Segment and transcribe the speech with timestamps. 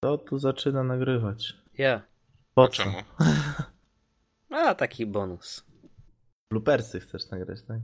[0.00, 1.54] To tu zaczyna nagrywać.
[1.78, 2.02] Ja.
[2.54, 2.72] Po A co?
[2.72, 2.96] czemu?
[4.50, 5.64] A, taki bonus.
[6.50, 7.78] Bloopersy chcesz nagrać, tak?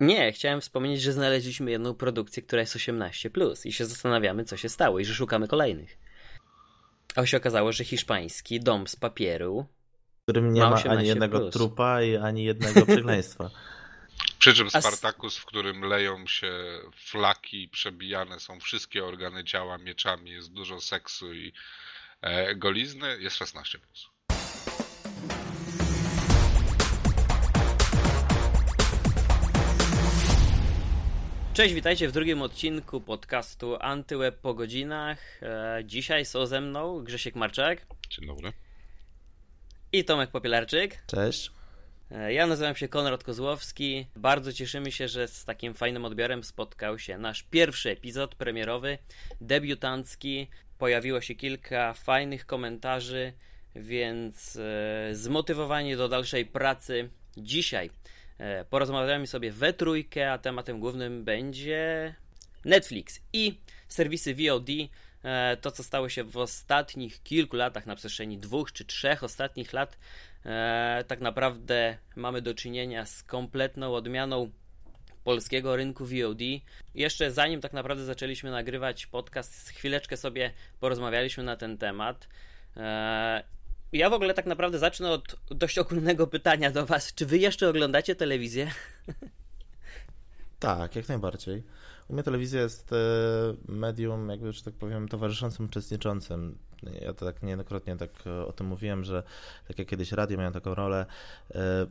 [0.00, 3.30] Nie, chciałem wspomnieć, że znaleźliśmy jedną produkcję, która jest 18
[3.64, 5.98] i się zastanawiamy, co się stało i że szukamy kolejnych.
[7.16, 9.66] A się okazało, że hiszpański dom z papieru.
[10.18, 11.52] W którym nie Ma ma 18 ani jednego plus.
[11.54, 13.50] trupa i ani jednego przekleństwa.
[14.46, 16.52] Przy czym Spartakus, w którym leją się
[16.96, 21.52] flaki, przebijane są wszystkie organy ciała mieczami, jest dużo seksu i
[22.20, 24.08] e, golizny, jest 16 plus.
[31.54, 35.42] Cześć, witajcie w drugim odcinku podcastu Antyweb po godzinach.
[35.42, 38.52] E, dzisiaj są ze mną Grzesiek Marczak Dzień dobry.
[39.92, 41.02] i Tomek Popielarczyk.
[41.06, 41.50] Cześć.
[42.10, 44.06] E, Ja nazywam się Konrad Kozłowski.
[44.16, 48.98] Bardzo cieszymy się, że z takim fajnym odbiorem spotkał się nasz pierwszy epizod premierowy,
[49.40, 50.48] debiutancki.
[50.78, 53.32] Pojawiło się kilka fajnych komentarzy,
[53.76, 57.90] więc e, zmotywowani do dalszej pracy dzisiaj
[58.38, 62.14] e, porozmawiamy sobie we trójkę, a tematem głównym będzie
[62.64, 63.58] Netflix i
[63.88, 64.68] serwisy VOD.
[65.60, 69.98] To, co stało się w ostatnich kilku latach, na przestrzeni dwóch czy trzech ostatnich lat,
[70.46, 74.50] e, tak naprawdę mamy do czynienia z kompletną odmianą
[75.24, 76.40] polskiego rynku VOD.
[76.94, 82.28] Jeszcze zanim tak naprawdę zaczęliśmy nagrywać podcast, chwileczkę sobie porozmawialiśmy na ten temat.
[82.76, 83.42] E,
[83.92, 87.14] Ja w ogóle tak naprawdę zacznę od dość ogólnego pytania do Was.
[87.14, 88.70] Czy Wy jeszcze oglądacie telewizję?
[90.66, 91.62] Tak, jak najbardziej.
[92.08, 92.96] U mnie telewizja jest e,
[93.68, 96.58] medium, jakby, że tak powiem, towarzyszącym, uczestniczącym.
[97.00, 99.22] Ja to tak niejednokrotnie tak e, o tym mówiłem, że
[99.68, 101.06] tak jak kiedyś radio miałem taką rolę,
[101.54, 101.86] e,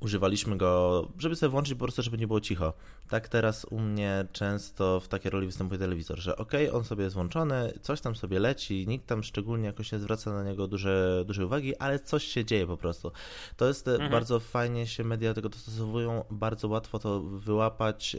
[0.00, 2.72] używaliśmy go, żeby sobie włączyć po prostu, żeby nie było cicho.
[3.08, 7.14] Tak teraz u mnie często w takiej roli występuje telewizor, że okej, on sobie jest
[7.14, 11.44] włączony, coś tam sobie leci, nikt tam szczególnie jakoś nie zwraca na niego duże, dużej
[11.44, 13.12] uwagi, ale coś się dzieje po prostu.
[13.56, 18.18] To jest e, bardzo fajnie się media do tego dostosowują, bardzo łatwo to wyłapać e,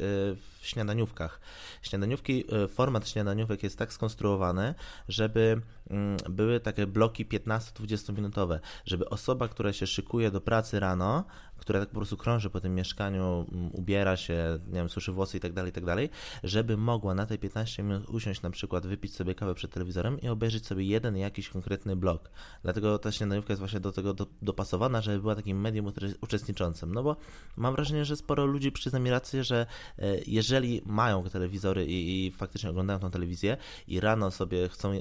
[0.59, 1.39] w śniadaniówkach.
[1.81, 4.73] Śniadaniówki, e, format śniadaniówek jest tak skonstruowany,
[5.07, 11.23] żeby mm, były takie bloki 15-20 minutowe, żeby osoba, która się szykuje do pracy rano,
[11.57, 15.37] która tak po prostu krąży po tym mieszkaniu, mm, ubiera się, nie wiem, suszy włosy
[15.37, 16.09] i tak dalej, i tak dalej,
[16.43, 20.27] żeby mogła na te 15 minut usiąść na przykład, wypić sobie kawę przed telewizorem i
[20.27, 22.29] obejrzeć sobie jeden jakiś konkretny blok.
[22.63, 25.91] Dlatego ta śniadaniówka jest właśnie do tego do, dopasowana, żeby była takim medium
[26.21, 26.93] uczestniczącym.
[26.93, 27.15] No bo
[27.57, 29.65] mam wrażenie, że sporo ludzi przyzna mi rację, że
[29.99, 33.57] e, jeżeli mają telewizory i, i faktycznie oglądają tą telewizję
[33.87, 34.91] i rano sobie chcą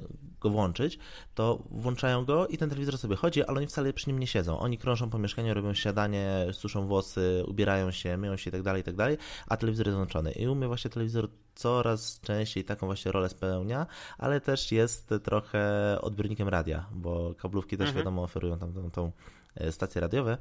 [0.41, 0.99] go włączyć,
[1.35, 4.59] to włączają go i ten telewizor sobie chodzi, ale oni wcale przy nim nie siedzą.
[4.59, 8.81] Oni krążą po mieszkaniu, robią śniadanie, suszą włosy, ubierają się, myją się i tak dalej,
[8.81, 10.33] i tak dalej, a telewizor jest włączony.
[10.33, 13.87] I u mnie właśnie telewizor coraz częściej taką właśnie rolę spełnia,
[14.19, 15.61] ale też jest trochę
[16.01, 19.13] odbiornikiem radia, bo kablówki też wiadomo oferują tam tą, tą
[19.55, 20.39] e, stacje radiowe.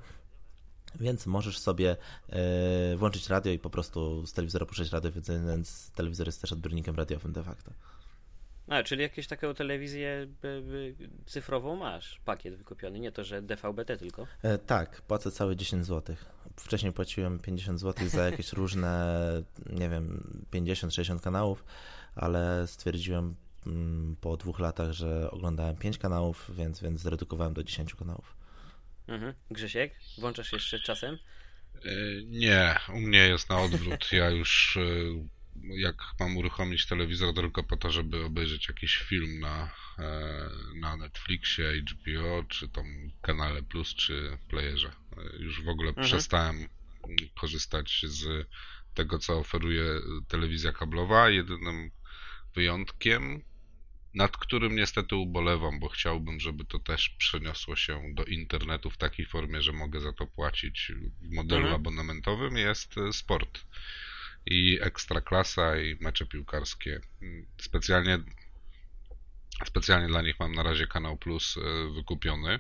[1.00, 1.98] Więc możesz sobie
[2.30, 6.96] e, włączyć radio i po prostu z telewizora puszczać radio, więc telewizor jest też odbiornikiem
[6.96, 7.72] radiowym de facto.
[8.68, 10.96] A, czyli jakąś taką telewizję by, by,
[11.26, 14.28] cyfrową masz, pakiet wykupiony, nie to, że DVB-T tylko.
[14.42, 16.16] E, tak, płacę całe 10 zł.
[16.56, 19.18] Wcześniej płaciłem 50 zł za jakieś różne,
[19.66, 21.66] nie wiem, 50-60 kanałów,
[22.16, 23.36] ale stwierdziłem
[23.68, 28.36] mm, po dwóch latach, że oglądałem 5 kanałów, więc, więc zredukowałem do 10 kanałów.
[29.08, 29.34] Mhm.
[29.52, 31.18] Grzesiek, włączasz jeszcze czasem?
[31.76, 31.90] E,
[32.26, 34.12] Nie, u mnie jest na odwrót.
[34.12, 34.82] Ja już e,
[35.64, 41.74] jak mam uruchomić telewizor tylko po to, żeby obejrzeć jakiś film na, e, na Netflixie,
[41.74, 42.86] HBO, czy tam
[43.22, 44.92] kanale Plus, czy playerze.
[45.18, 46.08] E, Już w ogóle Mhm.
[46.08, 46.68] przestałem
[47.36, 48.48] korzystać z
[48.94, 49.84] tego, co oferuje
[50.28, 51.30] telewizja kablowa.
[51.30, 51.92] Jedynym
[52.56, 53.42] wyjątkiem,
[54.14, 59.26] nad którym niestety ubolewam, bo chciałbym, żeby to też przeniosło się do internetu w takiej
[59.26, 60.92] formie, że mogę za to płacić
[61.22, 61.76] w modelu Mhm.
[61.82, 63.66] abonamentowym, jest sport.
[64.46, 67.02] I ekstraklasa, i mecze piłkarskie.
[67.22, 68.20] Mm, Specjalnie,
[69.66, 72.60] specjalnie dla nich mam na razie Kanał Plus e, wykupiony.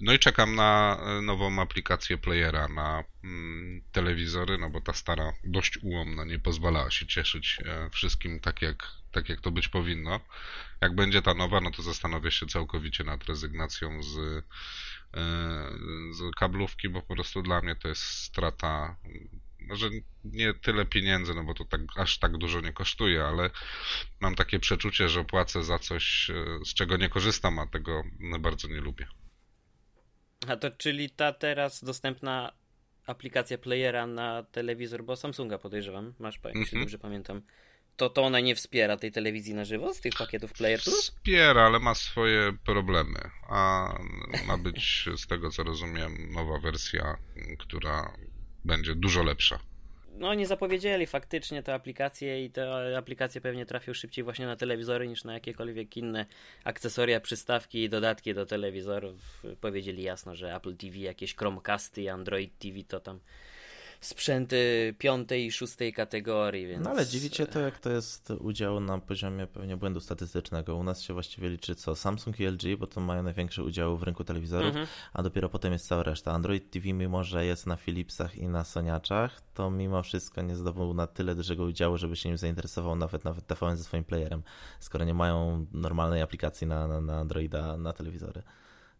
[0.00, 5.32] No i czekam na e, nową aplikację playera na mm, telewizory, no bo ta stara
[5.44, 10.20] dość ułomna nie pozwalała się cieszyć e, wszystkim tak jak, tak jak to być powinno.
[10.80, 14.44] Jak będzie ta nowa, no to zastanowię się całkowicie nad rezygnacją z,
[16.10, 18.96] z kablówki, bo po prostu dla mnie to jest strata
[19.68, 19.90] może
[20.24, 23.50] nie tyle pieniędzy, no bo to tak, aż tak dużo nie kosztuje, ale
[24.20, 28.02] mam takie przeczucie, że płacę za coś, e, z czego nie korzystam, a tego
[28.40, 29.06] bardzo nie lubię.
[30.48, 32.52] A to czyli ta teraz dostępna
[33.06, 36.82] aplikacja playera na telewizor, bo Samsunga podejrzewam, masz, jeśli Mhm.
[36.82, 37.42] dobrze pamiętam,
[37.96, 41.00] to, to ona nie wspiera tej telewizji na żywo z tych pakietów Player Plus?
[41.02, 43.30] Wspiera, ale ma swoje problemy.
[43.48, 43.88] A
[44.46, 47.18] ma być, z tego co rozumiem, nowa wersja,
[47.58, 48.12] która
[48.64, 49.58] będzie dużo lepsza.
[50.18, 55.08] No, nie zapowiedzieli faktycznie te aplikacje i te aplikacje pewnie trafią szybciej właśnie na telewizory
[55.08, 56.26] niż na jakiekolwiek inne
[56.64, 59.42] akcesoria, przystawki i dodatki do telewizorów.
[59.60, 63.20] Powiedzieli jasno, że Apple TV, jakieś Chromecasty Android TV to tam
[64.00, 66.66] sprzęty piątej i szóstej kategorii.
[66.66, 66.84] Więc...
[66.84, 70.76] No ale dziwicie to, jak to jest udział na poziomie pewnie błędu statystycznego.
[70.76, 71.96] U nas się właściwie liczy co?
[71.96, 74.86] Samsung i LG, bo to mają największy udział w rynku telewizorów, mhm.
[75.12, 76.32] a dopiero potem jest cała reszta.
[76.32, 80.94] Android TV, mimo że jest na Philipsach i na Soniaczach, to mimo wszystko nie zdobył
[80.94, 84.42] na tyle dużego udziału, żeby się nim zainteresował nawet nawet TVN ze swoim playerem,
[84.80, 88.42] skoro nie mają normalnej aplikacji na, na, na Androida na telewizory.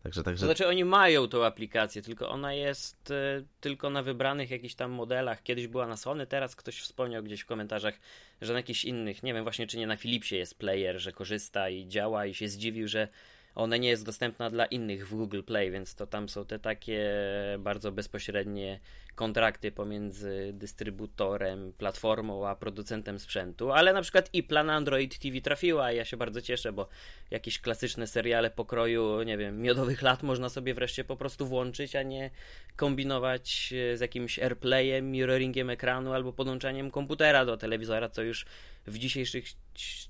[0.03, 0.41] Także, także...
[0.41, 4.91] To znaczy oni mają tą aplikację, tylko ona jest y, tylko na wybranych jakichś tam
[4.91, 5.43] modelach.
[5.43, 7.95] Kiedyś była na Sony, teraz ktoś wspomniał gdzieś w komentarzach,
[8.41, 11.69] że na jakichś innych, nie wiem właśnie czy nie na Philipsie jest player, że korzysta
[11.69, 13.09] i działa i się zdziwił, że
[13.55, 17.11] ona nie jest dostępna dla innych w Google Play, więc to tam są te takie
[17.59, 18.81] bardzo bezpośrednie
[19.19, 25.93] kontrakty pomiędzy dystrybutorem, platformą, a producentem sprzętu, ale na przykład i plan Android TV trafiła
[25.93, 26.89] i ja się bardzo cieszę, bo
[27.31, 32.03] jakieś klasyczne seriale pokroju, nie wiem, miodowych lat można sobie wreszcie po prostu włączyć, a
[32.03, 32.31] nie
[32.77, 38.47] kombinować z jakimś AirPlayem, mirroringiem ekranu albo podłączaniem komputera do telewizora, co już
[38.87, 39.45] w dzisiejszych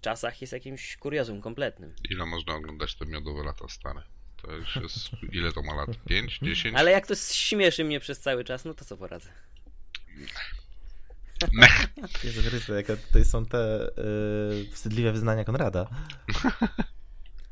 [0.01, 1.95] czasach jest jakimś kuriozum kompletnym.
[2.11, 4.03] Ile można oglądać te miodowe lata stare?
[4.43, 5.89] To już jest, ile to ma lat?
[6.09, 6.77] 5, 10?
[6.77, 9.29] Ale jak to śmieszy mnie przez cały czas, no to co poradzę?
[12.25, 15.89] Jezu Chryste, jakie tutaj są te yy, wstydliwe wyznania Konrada.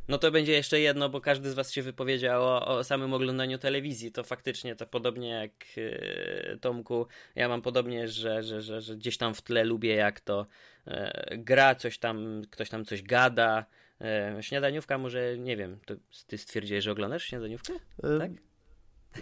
[0.09, 3.59] No to będzie jeszcze jedno, bo każdy z was się wypowiedział o, o samym oglądaniu
[3.59, 4.13] telewizji.
[4.13, 9.19] To faktycznie to podobnie jak yy, Tomku, ja mam podobnie, że, że, że, że, gdzieś
[9.19, 10.47] tam w tle lubię jak to
[10.87, 10.95] yy,
[11.39, 13.67] gra, coś tam, ktoś tam coś gada.
[14.01, 15.95] Yy, śniadaniówka może, nie wiem, to
[16.27, 17.73] ty stwierdziłeś, że oglądasz śniadaniówkę?
[18.19, 18.31] tak?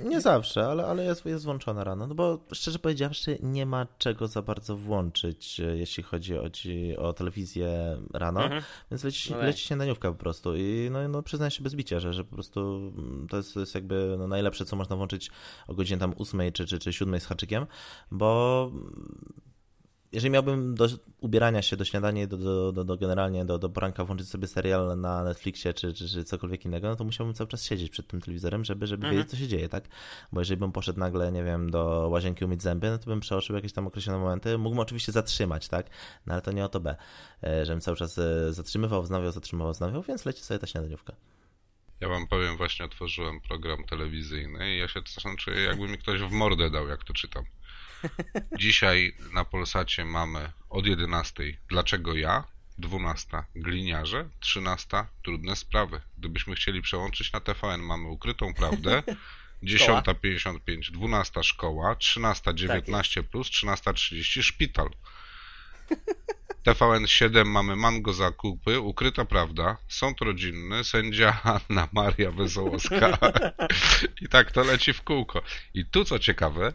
[0.01, 2.07] Nie zawsze, ale, ale jest, jest włączona rano.
[2.07, 6.97] No bo szczerze powiedziawszy, nie ma czego za bardzo włączyć, e, jeśli chodzi o, ci,
[6.97, 8.63] o telewizję rano, mhm.
[8.91, 10.57] więc leci, no leci śniadaniówka po prostu.
[10.57, 13.61] I no, no przyznaję się bez bicia, że, że po prostu mm, to jest, to
[13.61, 15.31] jest jakby no, najlepsze, co można włączyć
[15.69, 17.67] o godzinie tam 8 czy, czy, czy 7 z haczykiem,
[18.11, 18.71] bo
[20.15, 20.89] jeżeli miałbym do
[21.21, 25.01] ubierania się, do śniadania, do, do, do, do generalnie do, do poranka włączyć sobie serial
[25.01, 28.21] na Netflixie czy, czy, czy cokolwiek innego, no to musiałbym cały czas siedzieć przed tym
[28.21, 29.17] telewizorem, żeby, żeby mhm.
[29.17, 29.85] wiedzieć, co się dzieje, tak?
[30.33, 33.57] Bo jeżeli bym poszedł nagle, nie wiem, do łazienki umyć zęby, no to bym przeoczył
[33.57, 34.59] jakieś tam określone momenty.
[34.59, 35.91] Mógłbym oczywiście zatrzymać, tak?
[36.27, 36.97] No ale to nie o to B,
[37.43, 41.13] e, żebym cały czas e, zatrzymywał, wznawiał, zatrzymywał, wznawiał, więc leci sobie ta śniadaniówka.
[42.01, 46.21] Ja wam powiem, właśnie otworzyłem program telewizyjny i ja się czasem czuję, jakby mi ktoś
[46.21, 47.45] w mordę dał, jak to czytam.
[48.59, 52.45] Dzisiaj na Polsacie mamy od 11 Dlaczego ja?
[52.79, 56.01] 12 Gliniarze, 13 Trudne sprawy.
[56.19, 59.03] Gdybyśmy chcieli przełączyć na TVN, mamy Ukrytą Prawdę,
[59.63, 64.91] 10.55 12 Szkoła, 13.19 tak plus, 13.30 Szpital.
[66.65, 73.19] TVN 7 mamy Mango Zakupy, Ukryta Prawda, Sąd Rodzinny, sędzia Anna Maria Wesołowska.
[74.21, 75.43] I tak to leci w kółko.
[75.75, 76.73] I tu co ciekawe,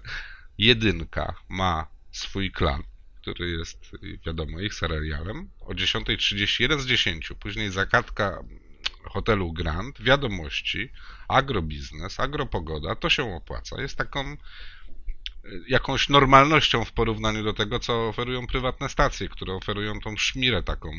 [0.60, 2.84] jedynka ma swój klan,
[3.22, 3.92] który jest,
[4.26, 7.34] wiadomo, ich serialem, o 10.31 z 10.
[7.40, 8.44] Później zakładka
[9.04, 10.90] hotelu Grand, wiadomości,
[11.28, 13.82] agrobiznes, agropogoda, to się opłaca.
[13.82, 14.38] Jest taką
[15.68, 20.92] jakąś normalnością w porównaniu do tego, co oferują prywatne stacje, które oferują tą szmirę taką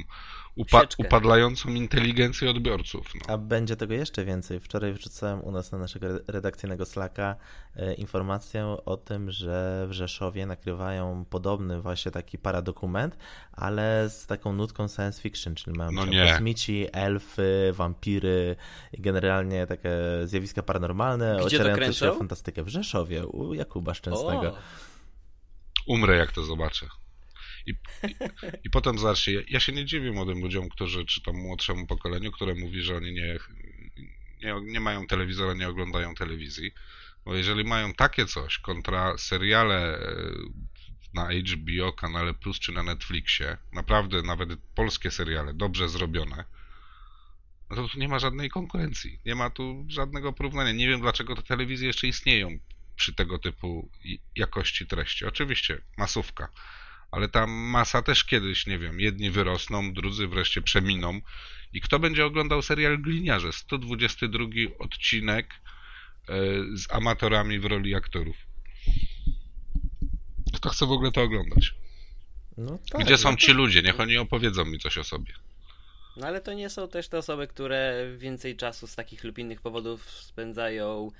[0.57, 3.15] upa upadlającą inteligencję odbiorców.
[3.15, 3.35] No.
[3.35, 4.61] A będzie tego jeszcze więcej.
[4.61, 7.37] Wczoraj wrzucałem u nas na naszego redakcyjnego Slacka
[7.77, 13.17] e, informację o tym, że w Rzeszowie nakrywają podobny właśnie taki paradokument,
[13.53, 18.57] ale z taką nutką science fiction, czyli mają no kosmici, elfy, wampiry,
[18.93, 19.91] generalnie takie
[20.25, 22.63] zjawiska paranormalne, Gdzie ocierające się fantastykę.
[22.63, 24.49] W Rzeszowie, u Jakuba Szczęsnego.
[24.49, 24.57] O.
[25.87, 26.87] Umrę, jak to zobaczę.
[27.67, 28.15] I, i,
[28.65, 32.33] I, potem zobaczcie, ja, ja, się nie dziwię młodym ludziom, którzy, czy tam młodszemu pokoleniu,
[32.33, 33.39] które mówi, że oni nie,
[34.43, 36.73] nie, nie mają telewizora, nie oglądają telewizji.
[37.25, 40.33] Bo jeżeli mają takie coś kontra seriale e,
[41.15, 46.45] na HBO, kanale Plus czy na Netflixie, naprawdę nawet polskie seriale, dobrze zrobione,
[47.71, 49.21] no to tu nie ma żadnej konkurencji.
[49.27, 50.73] Nie ma tu żadnego porównania.
[50.73, 52.59] Nie wiem, dlaczego te telewizje jeszcze istnieją
[52.97, 53.91] przy tego typu
[54.37, 55.25] jakości treści.
[55.25, 56.49] Oczywiście masówka
[57.11, 61.21] ale ta masa też kiedyś, nie wiem, jedni wyrosną, drudzy wreszcie przeminą.
[61.73, 63.53] I kto będzie oglądał serial Gliniarze?
[63.53, 64.45] 122
[64.79, 66.35] odcinek e,
[66.75, 68.37] z amatorami w roli aktorów.
[70.55, 71.75] Kto chce w ogóle to oglądać?
[72.57, 73.83] No tak, Gdzie są no ci ludzie?
[73.83, 75.33] Niech oni opowiedzą mi coś o sobie.
[76.17, 79.61] No ale to nie są też te osoby, które więcej czasu z takich lub innych
[79.61, 81.11] powodów spędzają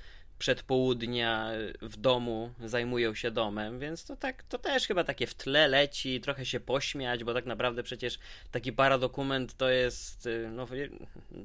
[0.41, 5.67] przedpołudnia w domu zajmują się domem, więc to tak, to też chyba takie w tle
[5.67, 8.19] leci, trochę się pośmiać, bo tak naprawdę przecież
[8.51, 10.67] taki paradokument to jest y, no,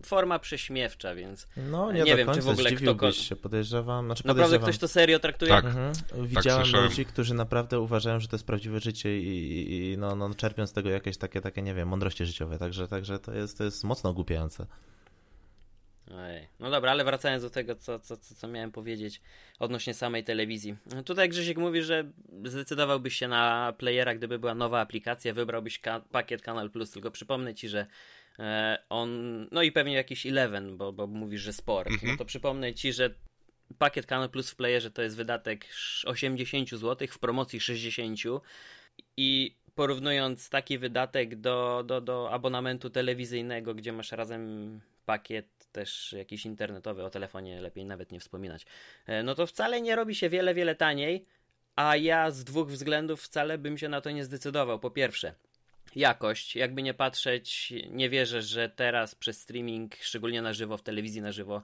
[0.04, 4.06] forma prześmiewcza, więc no, nie, nie wiem, czy w ogóle kto się podejrzewam.
[4.06, 5.50] Znaczy naprawdę ktoś to serio traktuje?
[5.50, 5.64] Tak.
[5.64, 5.92] Mhm.
[5.94, 10.16] Tak Widziałem tak ludzi, którzy naprawdę uważają, że to jest prawdziwe życie i, i no,
[10.16, 13.58] no, czerpią z tego jakieś takie, takie, nie wiem, mądrości życiowe, także, także to, jest,
[13.58, 14.66] to jest mocno głupiające.
[16.60, 19.20] No dobra, ale wracając do tego, co, co, co, co miałem powiedzieć
[19.58, 20.76] odnośnie samej telewizji.
[21.04, 22.10] Tutaj Grzesiek mówi, że
[22.44, 27.54] zdecydowałbyś się na playera, gdyby była nowa aplikacja, wybrałbyś ka pakiet Kanal Plus, tylko przypomnę
[27.54, 27.86] ci, że
[28.38, 29.10] e, on,
[29.52, 31.90] no i pewnie jakiś Eleven, bo, bo mówisz, że sport.
[31.90, 32.12] Mhm.
[32.12, 33.14] No to przypomnę ci, że
[33.78, 35.66] pakiet Kanal Plus w playerze to jest wydatek
[36.04, 38.18] 80 zł, w promocji 60
[39.16, 46.46] i porównując taki wydatek do, do, do abonamentu telewizyjnego, gdzie masz razem pakiet też jakiś
[46.46, 48.66] internetowy, o telefonie lepiej nawet nie wspominać,
[49.06, 51.26] e, no to wcale nie robi się wiele, wiele taniej,
[51.76, 54.78] a ja z dwóch względów wcale bym się na to nie zdecydował.
[54.78, 55.34] Po pierwsze,
[55.96, 56.56] jakość.
[56.56, 61.32] Jakby nie patrzeć, nie wierzę, że teraz przez streaming, szczególnie na żywo, w telewizji na
[61.32, 61.62] żywo,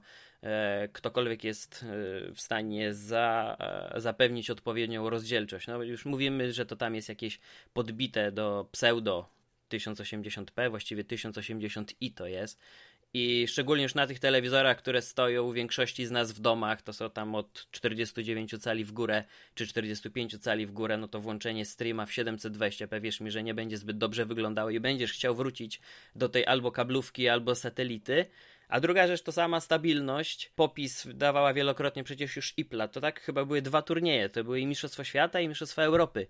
[0.93, 3.57] ktokolwiek jest e, w stanie za,
[3.95, 5.67] e, zapewnić odpowiednią rozdzielczość.
[5.67, 7.39] No już mówimy, że to tam jest jakieś
[7.73, 9.29] podbite do pseudo
[9.69, 12.59] 1080p, właściwie 1080i to jest.
[13.15, 16.93] I szczególnie już na tych telewizorach, które stoją u większości z nas w domach, to
[16.93, 19.23] są tam od 49 cali w górę,
[19.55, 23.53] czy 45 cali w górę, no to włączenie streama w 720p, wierz mi, że nie
[23.53, 25.81] będzie zbyt dobrze wyglądało i będziesz chciał wrócić
[26.15, 28.25] do tej albo kablówki, albo satelity.
[28.67, 30.51] A druga rzecz to sama stabilność.
[30.55, 32.87] Popis dawała wielokrotnie przecież już IPLA.
[32.87, 34.29] To tak chyba były dwa turnieje.
[34.29, 36.27] To były i Mistrzostwa Świata i Mistrzostwa Europy.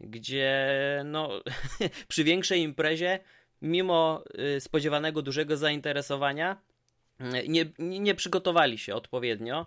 [0.00, 0.58] Gdzie
[1.04, 1.30] no
[2.08, 3.18] przy większej imprezie
[3.62, 4.24] mimo
[4.56, 6.60] y, spodziewanego dużego zainteresowania,
[7.48, 9.66] nie, nie przygotowali się odpowiednio,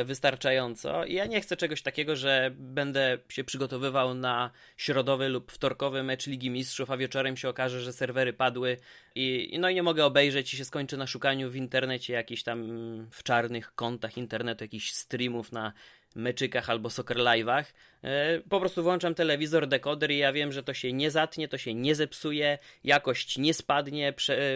[0.00, 1.04] y, wystarczająco.
[1.04, 6.26] I ja nie chcę czegoś takiego, że będę się przygotowywał na środowy lub wtorkowy mecz
[6.26, 8.76] Ligi Mistrzów, a wieczorem się okaże, że serwery padły
[9.14, 12.68] i, no i nie mogę obejrzeć i się skończy na szukaniu w internecie jakichś tam
[13.10, 15.72] w czarnych kątach internetu, jakichś streamów na
[16.14, 17.64] meczykach albo soccer live'ach.
[18.02, 21.58] E, po prostu włączam telewizor, dekoder i ja wiem, że to się nie zatnie, to
[21.58, 24.14] się nie zepsuje, jakość nie spadnie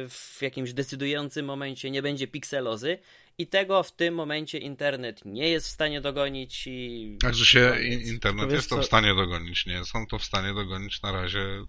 [0.08, 2.98] w jakimś decydującym momencie, nie będzie pikselozy.
[3.38, 7.18] I tego w tym momencie internet nie jest w stanie dogonić i...
[7.20, 11.12] Także się internet jest to w stanie dogonić, nie są to w stanie dogonić na
[11.12, 11.66] razie e,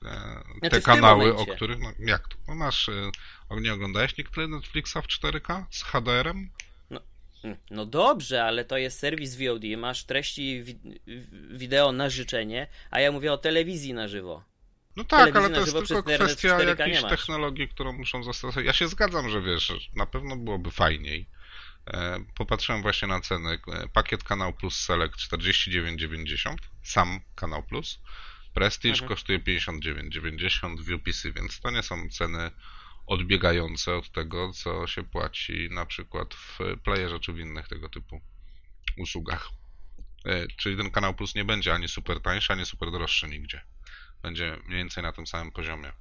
[0.62, 1.80] te znaczy kanały, o których...
[1.80, 2.36] No, jak to?
[2.48, 2.90] No masz...
[2.90, 3.12] E,
[3.62, 6.50] nie oglądałeś niektóre Netflixa w 4K z HDR-em?
[7.72, 10.80] No dobrze, ale to jest serwis VOD, masz treści wi
[11.52, 14.44] wideo na życzenie, a ja mówię o telewizji na żywo.
[14.96, 18.66] No tak, ale to jest tylko kwestia jakiejś technologii, którą muszą zastosować.
[18.66, 21.26] Ja się zgadzam, że wiesz, na pewno byłoby fajniej.
[21.88, 23.60] E, popatrzyłem właśnie na ceny.
[23.68, 28.00] E, pakiet Kanał Plus Select 49,90, sam Kanał Plus.
[28.54, 29.10] Prestige mhm.
[29.10, 32.52] kosztuje 59,90 w UPC, więc to nie są ceny
[33.06, 38.22] odbiegające od tego, co się płaci na przykład w playerze czy w innych tego typu
[38.98, 39.50] usługach.
[40.26, 43.62] E, czyli ten kanał Plus nie będzie ani super tańszy, ani super droższy nigdzie.
[44.22, 45.92] Będzie mniej więcej na tym samym poziomie.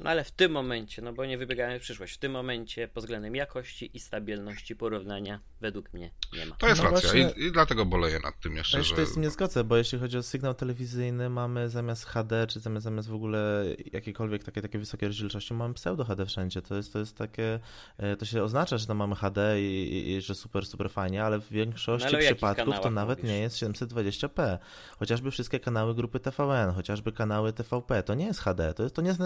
[0.00, 3.02] No ale w tym momencie, no bo nie wybiegamy w przyszłość, w tym momencie pod
[3.02, 6.56] względem jakości i stabilności porównania według mnie nie ma.
[6.56, 8.94] To jest no racja właśnie, I, I, dlatego boleję nad tym jeszcze, że...
[8.94, 12.84] To jest nie zgodzę, bo jeśli chodzi o sygnał telewizyjny, mamy zamiast HD, czy zamiast,
[12.84, 16.62] zamiast w ogóle jakiekolwiek takie, takie wysokie rozdzielczości, mamy pseudo HD wszędzie.
[16.62, 17.60] To jest, to jest takie,
[17.98, 21.24] e, to się oznacza, że tam mamy HD i, i, i że super, super fajnie,
[21.24, 23.30] ale w większości no, przypadków to nawet mówisz?
[23.30, 24.58] nie jest 720p.
[24.98, 29.02] Chociażby wszystkie kanały grupy TVN, chociażby kanały TVP, to nie jest HD, to, jest, to
[29.02, 29.20] nie jest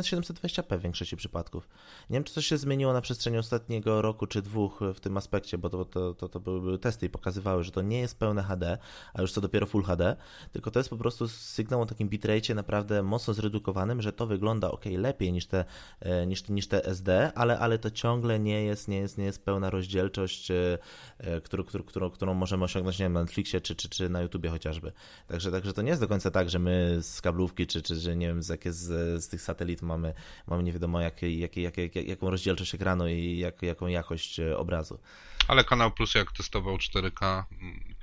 [0.58, 1.68] 720p w większości przypadków.
[2.10, 5.58] Nie wiem, czy coś się zmieniło na przestrzeni ostatniego roku czy dwóch w tym aspekcie,
[5.58, 8.42] bo to, to, to, to były, były testy i pokazywały, że to nie jest pełne
[8.42, 8.78] HD,
[9.14, 10.16] a już co dopiero Full HD,
[10.52, 14.70] tylko to jest po prostu sygnał o takim bitrate naprawdę mocno zredukowanym, że to wygląda
[14.70, 15.64] ok, lepiej niż te,
[16.00, 19.44] e, niż, niż te SD, ale, ale to ciągle nie jest, nie jest, nie jest
[19.44, 20.78] pełna rozdzielczość, e,
[21.18, 24.50] e, którą, którą, którą możemy osiągnąć nie wiem, na Netflixie czy, czy, czy na YouTubie
[24.50, 24.92] chociażby.
[25.26, 28.16] Także, także to nie jest do końca tak, że my z kablówki czy, czy że
[28.16, 30.14] nie wiem, z, jakie z, z tych satelit mamy,
[30.48, 35.00] mamy nie wiadomo jak, jak, jak, jak, jaką rozdzielczość ekranu i jak, jaką jakość obrazu.
[35.48, 37.94] Ale Kanał Plus jak testował 4K, mm,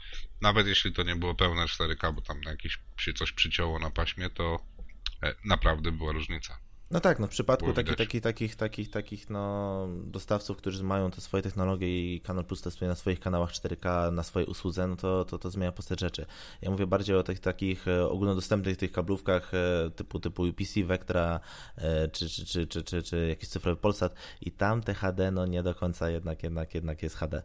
[0.42, 4.30] nawet jeśli to nie było pełne 4K, bo tam jakieś się coś przycięło na paśmie,
[4.30, 4.60] to
[5.24, 6.65] e, naprawdę była różnica.
[6.96, 11.22] No tak, no w przypadku takich, takich, takich, takich, takich no, dostawców, którzy mają te
[11.22, 15.26] swoje technologie i Kanal Plus testuje na swoich kanałach 4K, na swojej usłudze, no to,
[15.26, 16.26] to, to zmienia postać rzeczy.
[16.62, 21.40] Ja mówię bardziej o tych takich e, ogólnodostępnych tych kablówkach e, typu, typu UPC, Vectra
[21.78, 25.46] e, czy, czy, czy, czy, czy, czy jakiś cyfrowy Polsat i tam te HD no
[25.46, 27.44] nie do końca jednak, jednak, jednak jest HD.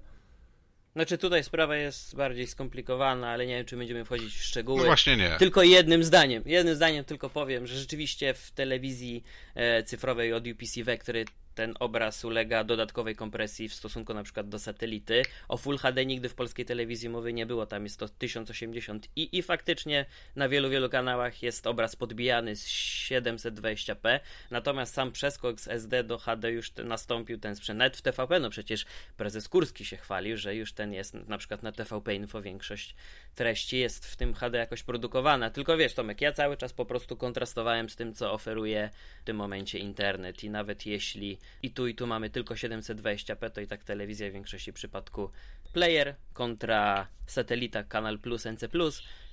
[0.92, 4.78] Znaczy tutaj sprawa jest bardziej skomplikowana, ale nie wiem, czy będziemy wchodzić w szczegóły.
[4.78, 5.36] No właśnie nie.
[5.38, 6.42] Tylko jednym zdaniem.
[6.46, 12.24] Jednym zdaniem tylko powiem, że rzeczywiście w telewizji e, cyfrowej od UPC Vectory ten obraz
[12.24, 15.22] ulega dodatkowej kompresji w stosunku na przykład do satelity.
[15.48, 19.38] O Full HD nigdy w polskiej telewizji mowy nie było, tam jest to 1080 i,
[19.38, 25.68] i faktycznie na wielu, wielu kanałach jest obraz podbijany z 720p, natomiast sam przeskok z
[25.68, 27.78] SD do HD już nastąpił ten sprzęt.
[27.78, 28.84] Nawet w TVP, no przecież
[29.16, 32.94] prezes Kurski się chwalił, że już ten jest na przykład na TVP Info większość
[33.34, 35.50] treści jest w tym HD jakoś produkowana.
[35.50, 39.36] Tylko wiesz Tomek, ja cały czas po prostu kontrastowałem z tym, co oferuje w tym
[39.36, 43.84] momencie internet i nawet jeśli i tu i tu mamy tylko 720p, to i tak
[43.84, 45.30] telewizja w większości przypadku
[45.72, 48.68] player kontra satelita Kanal Plus, NC+.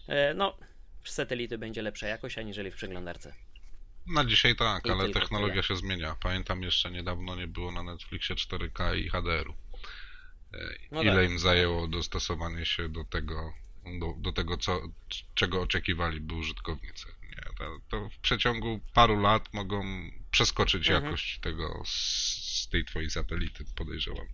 [0.07, 0.57] E, no,
[1.03, 3.33] z satelity będzie lepsza jakość aniżeli w przeglądarce.
[4.07, 5.63] Na dzisiaj tak, I ale technologia tyle.
[5.63, 6.15] się zmienia.
[6.23, 9.53] Pamiętam jeszcze niedawno nie było na Netflixie 4K i HDR-u.
[10.53, 10.57] E,
[10.91, 11.31] no Ile tak.
[11.31, 13.53] im zajęło dostosowanie się do tego,
[13.99, 14.81] do, do tego co,
[15.35, 17.07] czego oczekiwaliby użytkownicy.
[17.23, 19.83] Nie, to, to w przeciągu paru lat mogą
[20.31, 21.03] przeskoczyć mhm.
[21.03, 21.97] jakość tego z,
[22.63, 24.27] z tej twojej satelity, podejrzewam.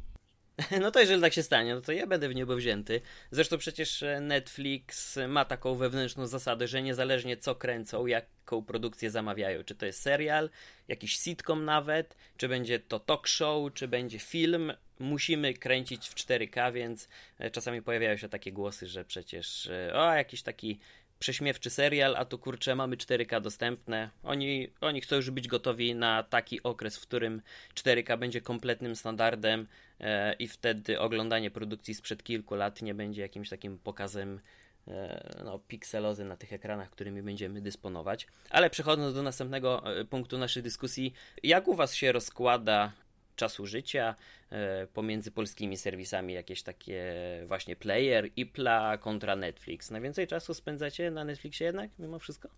[0.82, 3.02] No to jeżeli tak się stanie, no to ja będę w niebo wzięty.
[3.32, 9.64] Zresztą przecież e, Netflix ma taką wewnętrzną zasadę, że niezależnie co kręcą, jaką produkcję zamawiają,
[9.64, 10.50] czy to jest serial,
[10.88, 16.74] jakiś sitcom nawet, czy będzie to talk show, czy będzie film, musimy kręcić w 4K,
[16.74, 20.80] więc e, czasami pojawiają się takie głosy, że przecież e, o, jakiś taki
[21.24, 24.10] prześmiewczy serial, a tu kurczę mamy 4K dostępne.
[24.24, 27.42] Oni, oni chcą już być gotowi na taki okres, w którym
[27.76, 29.68] 4K będzie kompletnym standardem
[30.00, 34.40] e, i wtedy oglądanie produkcji sprzed kilku lat nie będzie jakimś takim pokazem
[34.88, 38.28] e, no, pikselozy na tych ekranach, którymi będziemy dysponować.
[38.50, 41.14] Ale przechodząc do następnego e, punktu naszej dyskusji,
[41.44, 42.92] jak u Was się rozkłada
[43.36, 44.16] czasu życia
[44.50, 47.14] e, pomiędzy polskimi serwisami, jakieś takie
[47.48, 49.92] właśnie player, IPLA kontra Netflix.
[49.92, 52.50] Najwięcej czasu spędzacie na Netflixie jednak, mimo wszystko?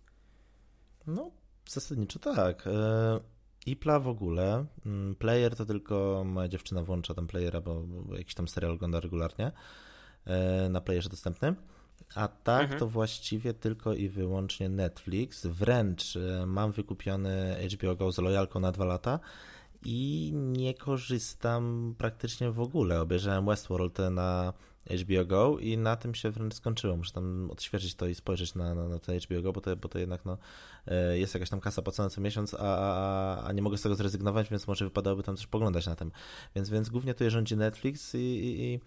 [1.06, 1.30] No,
[1.68, 2.66] zasadniczo tak.
[2.66, 3.20] E,
[3.66, 4.66] IPLA w ogóle.
[4.86, 9.00] Mm, player to tylko moja dziewczyna włącza tam playera, bo, bo jakiś tam serial ogląda
[9.00, 9.52] regularnie
[10.24, 11.56] e, na playerze dostępnym.
[12.14, 12.80] A tak mhm.
[12.80, 15.46] to właściwie tylko i wyłącznie Netflix.
[15.46, 19.20] Wręcz mam wykupiony HBO Go z lojalką na dwa lata
[19.84, 23.00] i nie korzystam praktycznie w ogóle.
[23.00, 24.52] Obejrzałem Westworld na
[24.90, 26.96] HBO Go i na tym się wręcz skończyło.
[26.96, 29.88] Muszę tam odświeżyć to i spojrzeć na, na, na to HBO Go, bo to, bo
[29.88, 30.38] to jednak no,
[30.86, 33.94] e, jest jakaś tam kasa płacona co miesiąc, a, a, a nie mogę z tego
[33.94, 36.12] zrezygnować, więc może wypadałoby tam coś poglądać na tym.
[36.54, 38.80] Więc, więc głównie tutaj rządzi Netflix i, i, i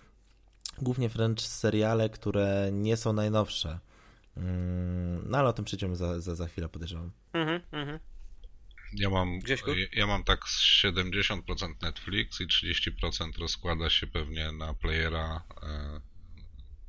[0.82, 3.80] głównie wręcz seriale, które nie są najnowsze.
[4.38, 7.12] Mm, no ale o tym przejdziemy za, za, za chwilę, podejrzewam.
[7.34, 8.00] Mhm, mhm.
[8.94, 9.40] Ja mam,
[9.94, 16.02] ja mam tak 70% Netflix i 30% rozkłada się pewnie na playera e,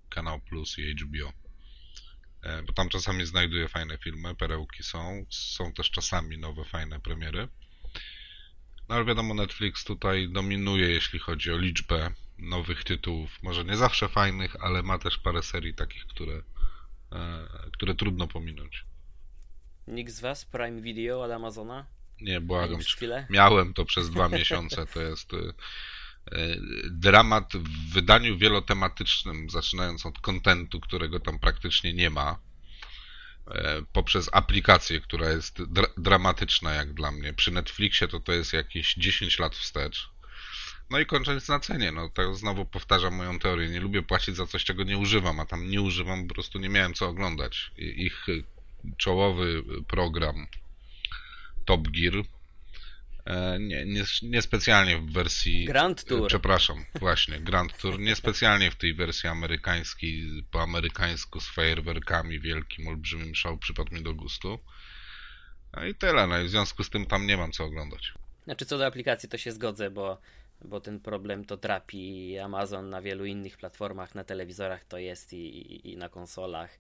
[0.09, 1.33] Kanał Plus i HBO.
[2.43, 7.49] E, bo tam czasami znajduję fajne filmy, perełki są, są też czasami nowe fajne premiery.
[8.89, 13.43] No ale wiadomo, Netflix tutaj dominuje, jeśli chodzi o liczbę nowych tytułów.
[13.43, 16.43] Może nie zawsze fajnych, ale ma też parę serii takich, które,
[17.13, 18.90] e, które trudno pominąć.
[19.91, 21.87] Nikt z was Prime Video od Amazona?
[22.21, 22.81] Nie, błagam.
[23.31, 24.87] Miałem to przez dwa miesiące.
[24.87, 32.11] To jest y, y, dramat w wydaniu wielotematycznym, zaczynając od kontentu, którego tam praktycznie nie
[32.11, 32.39] ma,
[33.51, 37.33] e, poprzez aplikację, która jest dra dramatyczna jak dla mnie.
[37.33, 40.11] Przy Netflixie to to jest jakieś 10 lat wstecz.
[40.91, 43.69] No i kończąc na cenie, no to znowu powtarzam moją teorię.
[43.69, 46.69] Nie lubię płacić za coś, czego nie używam, a tam nie używam, po prostu nie
[46.69, 47.71] miałem co oglądać.
[47.77, 48.27] Ich
[48.97, 50.47] czołowy program
[51.65, 52.25] Top Gear.
[53.25, 55.65] E, nie, nie, niespecjalnie w wersji.
[55.65, 56.29] Grand Tour.
[56.29, 58.01] Przepraszam, właśnie, Grand Tour.
[58.01, 64.15] Niespecjalnie w tej wersji amerykańskiej, po amerykańsku z fajerwerkami, wielkim, olbrzymim show przypadł mi do
[64.15, 64.59] gustu.
[65.77, 68.13] No i tyle, no i w związku z tym tam nie mam co oglądać.
[68.45, 70.21] Znaczy, co do aplikacji, to się zgodzę, bo,
[70.65, 75.37] bo ten problem to trapi Amazon na wielu innych platformach, na telewizorach to jest i,
[75.37, 76.79] i, i na konsolach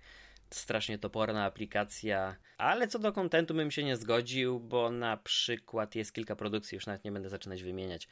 [0.50, 6.12] strasznie toporna aplikacja, ale co do kontentu bym się nie zgodził, bo na przykład jest
[6.12, 8.08] kilka produkcji, już nawet nie będę zaczynać wymieniać,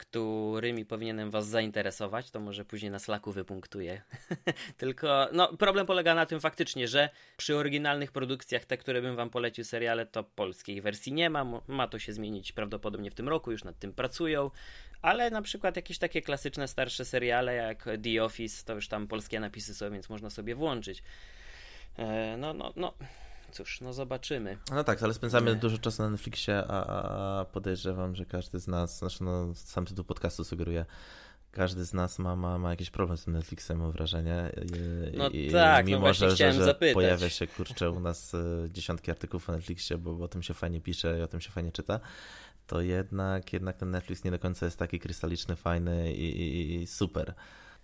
[0.00, 4.02] którymi powinienem Was zainteresować, to może później na Slacku wypunktuję.
[4.76, 9.30] Tylko no, problem polega na tym faktycznie, że przy oryginalnych produkcjach, te, które bym Wam
[9.30, 11.62] polecił seriale, to polskiej wersji nie ma.
[11.66, 14.50] Ma to się zmienić prawdopodobnie w tym roku, już nad tym pracują.
[15.02, 19.40] Ale na przykład jakieś takie klasyczne, starsze seriale jak The Office, to już tam polskie
[19.40, 21.02] napisy są, więc można sobie włączyć.
[21.98, 22.92] E, no, no, no.
[23.52, 24.58] Cóż, no zobaczymy.
[24.70, 26.86] No tak, ale spędzamy dużo czasu na Netflixie, a,
[27.40, 30.86] a podejrzewam, że każdy z nas, znaczy no, sam tytuł podcastu sugeruje,
[31.50, 34.52] każdy z nas ma, ma, ma jakiś problem z tym Netflixem, mam wrażenie.
[35.14, 38.34] I, no i, tak, no mimo no że, że, że pojawia się, kurczę, u nas
[38.34, 38.38] e,
[38.70, 41.50] dziesiątki artykułów o Netflixie, bo, bo o tym się fajnie pisze i o tym się
[41.50, 42.00] fajnie czyta,
[42.66, 46.86] to jednak, jednak ten Netflix nie do końca jest taki krystaliczny, fajny i, i, i
[46.86, 47.34] super.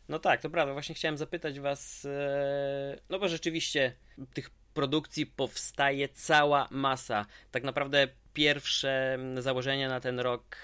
[0.09, 0.73] No tak, to prawda.
[0.73, 3.93] Właśnie chciałem zapytać Was, e, no bo rzeczywiście
[4.35, 7.27] tych produkcji powstaje cała masa.
[7.51, 10.57] Tak naprawdę pierwsze założenia na ten rok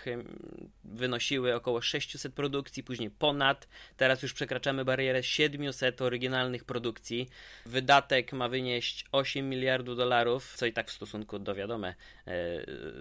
[0.84, 3.68] wynosiły około 600 produkcji, później ponad.
[3.96, 7.28] Teraz już przekraczamy barierę 700 oryginalnych produkcji.
[7.66, 11.94] Wydatek ma wynieść 8 miliardów dolarów, co i tak w stosunku do wiadome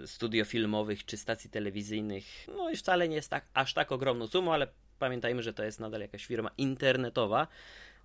[0.06, 2.24] studio filmowych czy stacji telewizyjnych,
[2.56, 4.66] no i wcale nie jest tak, aż tak ogromną sumą, ale
[5.02, 7.48] pamiętajmy, że to jest nadal jakaś firma internetowa.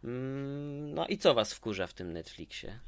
[0.03, 2.79] Mm, no i co was wkurza w tym Netflixie?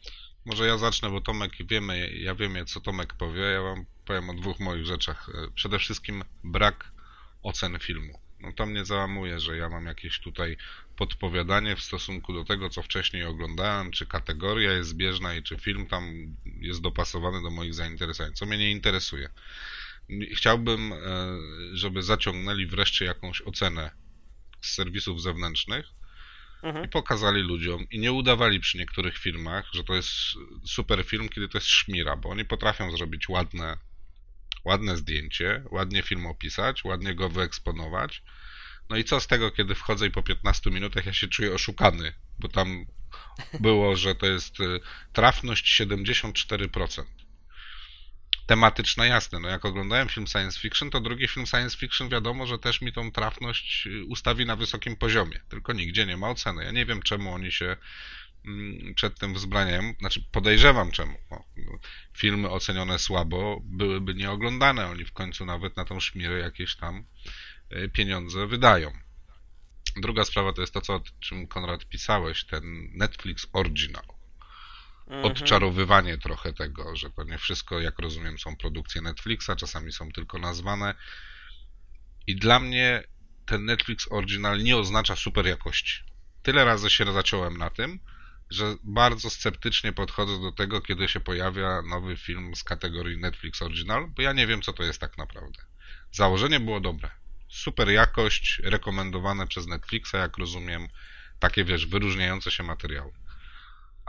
[0.46, 3.42] Może ja zacznę, bo Tomek wiemy, ja wiem co Tomek powie.
[3.42, 5.30] Ja wam powiem o dwóch moich rzeczach.
[5.30, 6.92] E, przede wszystkim brak
[7.44, 8.20] ocen filmu.
[8.40, 10.58] No to mnie załamuje, że ja mam jakieś tutaj
[10.96, 15.88] podpowiadanie w stosunku do tego, co wcześniej oglądałem, czy kategoria jest zbieżna i czy film
[15.88, 19.30] tam jest dopasowany do moich zainteresowań, co mnie nie interesuje.
[20.36, 20.98] Chciałbym, e,
[21.74, 23.92] żeby zaciągnęli wreszcie jakąś ocenę
[24.62, 25.86] z serwisów zewnętrznych,
[26.64, 26.86] mhm.
[26.86, 30.10] i pokazali ludziom i nie udawali przy niektórych filmach, że to jest
[30.66, 33.78] super film, kiedy to jest szmira, bo oni potrafią zrobić ładne,
[34.66, 38.24] ładne zdjęcie, ładnie film opisać, ładnie go wyeksponować.
[38.90, 42.14] No i co z tego, kiedy wchodzę i po 15 minutach ja się czuję oszukany,
[42.40, 42.86] bo tam
[43.60, 44.80] było, że to jest y,
[45.14, 47.04] trafność 74%
[48.50, 49.40] tematyczna, jasne.
[49.40, 52.94] No jak oglądałem film science fiction, to drugi film science fiction wiadomo, że też mi
[52.94, 55.40] tą trafność y, ustawi na wysokim poziomie.
[55.50, 56.64] Tylko nigdzie nie ma oceny.
[56.64, 57.78] Ja nie wiem, czemu oni się
[58.46, 59.94] mm, przed tym wzbraniają.
[60.00, 61.18] Znaczy, podejrzewam czemu.
[61.32, 61.44] No,
[62.14, 64.88] filmy ocenione słabo byłyby nieoglądane.
[64.88, 67.04] Oni w końcu nawet na tą szmirę jakieś tam
[67.72, 68.92] y, pieniądze wydają.
[69.98, 74.19] Druga sprawa to jest to, co, o czym Konrad pisałeś, ten Netflix Original.
[75.24, 80.38] Odczarowywanie trochę tego, że to nie wszystko, jak rozumiem, są produkcje Netflixa, czasami są tylko
[80.40, 80.96] nazwane.
[82.28, 83.04] I dla mnie
[83.46, 86.04] ten Netflix Original nie oznacza super jakości.
[86.42, 88.00] Tyle razy się zaciąłem na tym,
[88.50, 94.08] że bardzo sceptycznie podchodzę do tego, kiedy się pojawia nowy film z kategorii Netflix Original,
[94.08, 95.64] bo ja nie wiem, co to jest tak naprawdę.
[96.12, 97.10] Założenie było dobre.
[97.50, 100.88] Super jakość, rekomendowane przez Netflixa, jak rozumiem,
[101.40, 103.12] takie wiesz, wyróżniające się materiały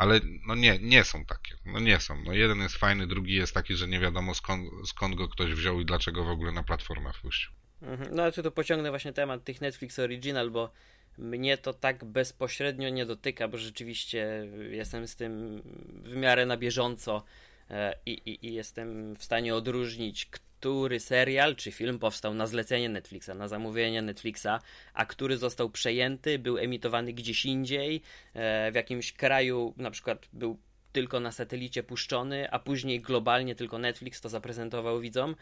[0.01, 1.55] ale no nie, nie są takie.
[1.67, 2.23] No nie są.
[2.25, 5.81] No jeden jest fajny, drugi jest taki, że nie wiadomo skąd, skąd go ktoś wziął
[5.81, 7.53] i dlaczego w ogóle na platformę wpuścił.
[7.83, 8.15] Mhm.
[8.15, 10.73] No ale tu pociągnę właśnie temat tych Netflix Original, bo
[11.19, 15.63] mnie to tak bezpośrednio nie dotyka, bo rzeczywiście jestem z tym
[16.05, 17.25] w miarę na bieżąco
[17.71, 20.29] e, i, i, i jestem w stanie odróżnić,
[20.61, 24.61] który serial czy film powstał na zlecenie Netflixa, na zamówienie Netflixa,
[24.95, 28.03] a który został przejęty, był emitowany gdzieś indziej,
[28.35, 30.59] e, w jakimś kraju na przykład był
[30.93, 35.37] tylko na satelicie puszczony, a później globalnie tylko Netflix to zaprezentował widzom.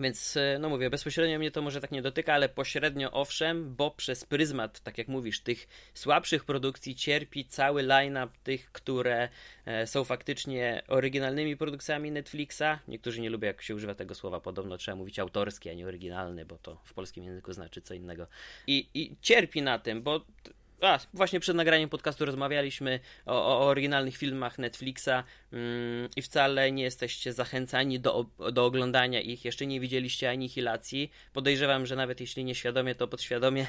[0.00, 3.90] Więc, e, no mówię, bezpośrednio mnie to może tak nie dotyka, ale pośrednio owszem, bo
[3.90, 9.28] przez pryzmat, tak jak mówisz, tych słabszych produkcji cierpi cały line-up tych, które
[9.66, 12.78] e, są faktycznie oryginalnymi produkcjami Netflixa.
[12.88, 16.44] Niektórzy nie lubią, jak się używa tego słowa, podobno trzeba mówić autorskie, a nie oryginalny,
[16.44, 18.26] bo to w polskim języku znaczy co innego.
[18.66, 20.24] I, i cierpi na tym, bo
[20.82, 25.24] a, właśnie przed nagraniem podcastu rozmawialiśmy o, o oryginalnych filmach Netflixa
[26.16, 29.44] i wcale nie jesteście zachęcani do, do oglądania ich.
[29.44, 31.10] Jeszcze nie widzieliście Anihilacji.
[31.32, 33.66] Podejrzewam, że nawet jeśli nieświadomie, to podświadomie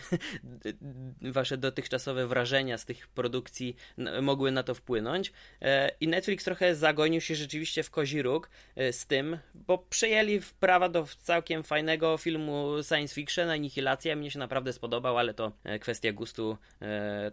[1.22, 3.76] wasze dotychczasowe wrażenia z tych produkcji
[4.22, 5.32] mogły na to wpłynąć.
[5.62, 10.42] E, I Netflix trochę zagonił się rzeczywiście w kozi róg e, z tym, bo przejęli
[10.60, 14.16] prawa do całkiem fajnego filmu science fiction, Anihilacja.
[14.16, 16.58] Mnie się naprawdę spodobał, ale to e, kwestia gustu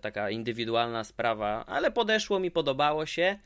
[0.00, 3.38] taka indywidualna sprawa, ale podeszło mi, podobało się.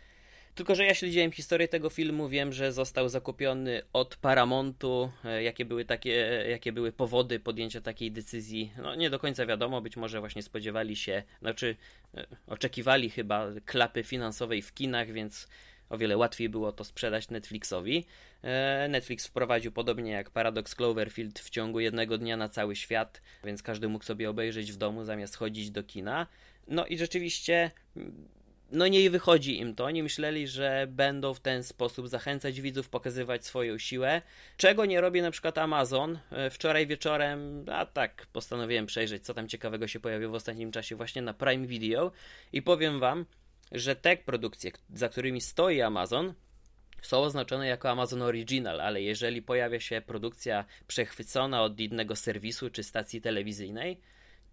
[0.54, 5.64] Tylko, że ja śledziłem historię tego filmu, wiem, że został zakupiony od Paramountu, e, jakie
[5.64, 10.20] były takie, jakie były powody podjęcia takiej decyzji, no nie do końca wiadomo, być może
[10.20, 11.76] właśnie spodziewali się, znaczy
[12.14, 15.48] e, oczekiwali chyba klapy finansowej w kinach, więc
[15.90, 18.06] o wiele łatwiej było to sprzedać Netflixowi.
[18.42, 23.62] E, Netflix wprowadził podobnie jak Paradox Cloverfield w ciągu jednego dnia na cały świat, więc
[23.62, 26.26] każdy mógł sobie obejrzeć w domu zamiast chodzić do kina.
[26.68, 27.70] No i rzeczywiście
[28.72, 29.84] no nie wychodzi im to.
[29.84, 34.22] Oni myśleli, że będą w ten sposób zachęcać widzów, pokazywać swoją siłę.
[34.56, 36.18] Czego nie robi na przykład Amazon.
[36.30, 40.96] E, wczoraj wieczorem, a tak, postanowiłem przejrzeć, co tam ciekawego się pojawiło w ostatnim czasie
[40.96, 42.12] właśnie na Prime Video
[42.52, 43.26] i powiem wam,
[43.72, 46.34] że te produkcje, za którymi stoi Amazon,
[47.02, 52.82] są oznaczone jako Amazon Original, ale jeżeli pojawia się produkcja przechwycona od innego serwisu czy
[52.82, 54.00] stacji telewizyjnej,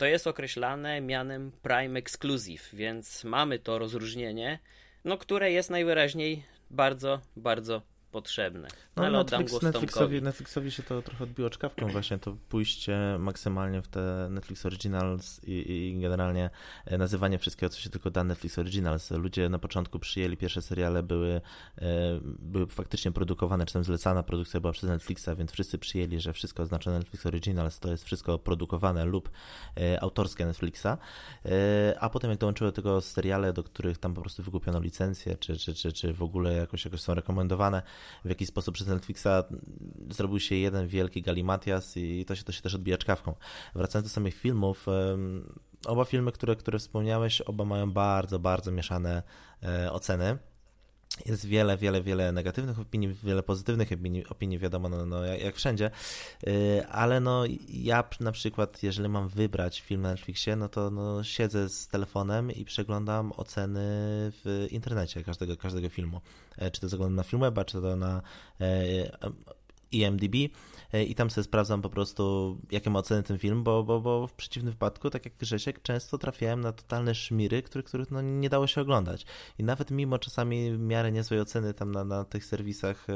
[0.01, 4.59] to jest określane mianem Prime Exclusive, więc mamy to rozróżnienie,
[5.03, 7.81] no, które jest najwyraźniej bardzo, bardzo
[8.11, 8.67] potrzebne.
[8.95, 13.87] No, ale Netflix, Netflixowi, Netflixowi się to trochę odbiło czkawką właśnie, to pójście maksymalnie w
[13.87, 16.49] te Netflix Originals i, i, generalnie
[16.85, 19.11] e, nazywanie wszystkiego, co się tylko da Netflix Originals.
[19.11, 21.41] Ludzie na początku przyjęli, pierwsze seriale były,
[21.77, 21.81] e,
[22.23, 26.63] były faktycznie produkowane, czy tam zlecana produkcja była przez Netflixa, więc wszyscy przyjęli, że wszystko
[26.63, 29.31] oznaczone Netflix Originals to jest wszystko produkowane lub
[29.77, 30.87] e, autorskie Netflixa,
[31.99, 35.57] a potem jak dołączyły do tego seriale, do których tam po prostu wykupiono licencję, czy,
[35.57, 37.81] czy, czy, czy w ogóle jakoś, jakoś są rekomendowane,
[38.25, 39.27] w jakiś sposób przez Netflixa
[40.09, 43.35] zrobił się jeden wielki galimatias i to się, to się też odbija czkawką.
[43.75, 44.85] Wracając do samych filmów,
[45.85, 49.23] oba filmy, które, które wspomniałeś, oba mają bardzo, bardzo mieszane
[49.63, 50.37] e, oceny.
[51.25, 55.55] Jest wiele, wiele, wiele negatywnych opinii, wiele pozytywnych opinii, opinii wiadomo, no, no jak, jak,
[55.55, 55.91] wszędzie,
[56.47, 61.23] y, ale no ja na przykład, jeżeli mam wybrać film na Netflixie, no to no,
[61.23, 63.81] siedzę z telefonem i przeglądam oceny
[64.31, 66.21] w internecie każdego, każdego filmu.
[66.57, 68.21] E, czy to zaglądam na Filmweba, czy to na
[69.91, 70.35] IMDb
[70.93, 74.27] e, i tam sobie sprawdzam po prostu, jakie ma oceny ten film, bo, bo, bo
[74.27, 78.49] w przeciwnym wypadku, tak jak Grzesiek, często trafiałem na totalne szmiry, których, których no, nie
[78.49, 79.25] dało się oglądać.
[79.59, 83.13] I nawet mimo czasami w miarę niezłej oceny tam na, na tych serwisach e,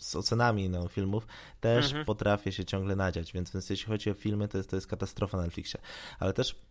[0.00, 1.26] z ocenami no, filmów,
[1.60, 2.04] też mhm.
[2.04, 5.36] potrafię się ciągle nadziać, więc, więc jeśli chodzi o filmy, to jest, to jest katastrofa
[5.36, 5.80] na Netflixie.
[6.18, 6.67] Ale też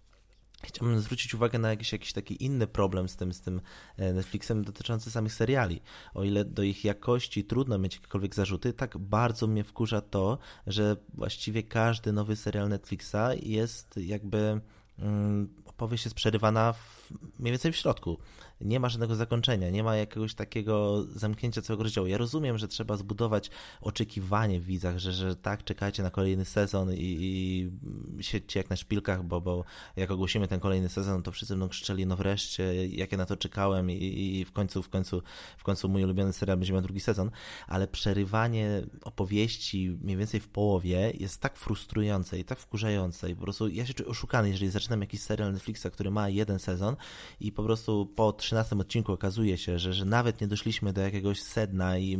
[0.63, 3.61] Chciałbym zwrócić uwagę na jakiś, jakiś taki inny problem z tym, z tym
[3.97, 5.81] e, Netflixem dotyczący samych seriali.
[6.13, 10.95] O ile do ich jakości trudno mieć jakiekolwiek zarzuty, tak bardzo mnie wkurza to, że
[11.13, 14.61] właściwie każdy nowy serial Netflixa jest jakby
[14.99, 18.17] mm, opowieść jest przerywana w, mniej więcej w środku
[18.61, 22.07] nie ma żadnego zakończenia, nie ma jakiegoś takiego zamknięcia całego rozdziału.
[22.07, 23.49] Ja rozumiem, że trzeba zbudować
[23.81, 28.75] oczekiwanie w widzach, że, że tak, czekajcie na kolejny sezon i, i siedźcie jak na
[28.75, 29.63] szpilkach, bo, bo
[29.95, 33.37] jak ogłosimy ten kolejny sezon, to wszyscy będą krzyczeli, no wreszcie, jak ja na to
[33.37, 35.21] czekałem i, i w końcu, w końcu,
[35.57, 37.31] w końcu mój ulubiony serial będzie miał drugi sezon,
[37.67, 43.41] ale przerywanie opowieści mniej więcej w połowie jest tak frustrujące i tak wkurzające i po
[43.41, 46.95] prostu ja się czuję oszukany, jeżeli zaczynam jakiś serial Netflixa, który ma jeden sezon
[47.39, 51.41] i po prostu po 13 odcinku okazuje się, że, że nawet nie doszliśmy do jakiegoś
[51.41, 52.17] sedna i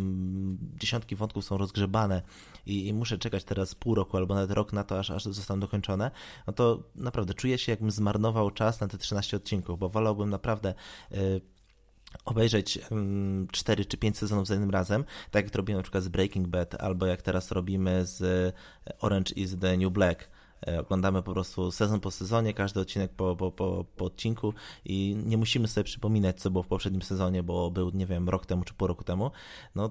[0.79, 2.21] dziesiątki wątków są rozgrzebane
[2.65, 5.59] i, i muszę czekać teraz pół roku albo nawet rok na to, aż, aż zostaną
[5.59, 6.11] dokończone,
[6.47, 10.73] no to naprawdę czuję się, jakbym zmarnował czas na te 13 odcinków, bo wolałbym naprawdę.
[11.11, 11.41] Yy,
[12.25, 12.79] obejrzeć
[13.51, 16.75] 4 czy 5 sezonów za jednym razem, tak jak robimy na przykład z Breaking Bad,
[16.81, 18.53] albo jak teraz robimy z
[19.01, 20.29] Orange is the New Black,
[20.79, 24.53] oglądamy po prostu sezon po sezonie, każdy odcinek po, po, po, po odcinku
[24.85, 28.45] i nie musimy sobie przypominać, co było w poprzednim sezonie, bo był, nie wiem, rok
[28.45, 29.31] temu czy pół roku temu.
[29.75, 29.89] No,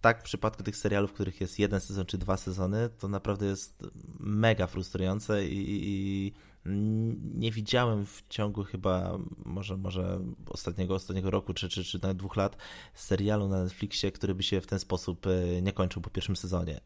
[0.00, 3.46] tak w przypadku tych serialów, w których jest jeden sezon czy dwa sezony, to naprawdę
[3.46, 3.86] jest
[4.20, 6.32] mega frustrujące i, i
[7.34, 12.36] nie widziałem w ciągu chyba może, może ostatniego, ostatniego roku czy, czy, czy nawet dwóch
[12.36, 12.56] lat
[12.94, 16.80] serialu na Netflixie, który by się w ten sposób e, nie kończył po pierwszym sezonie.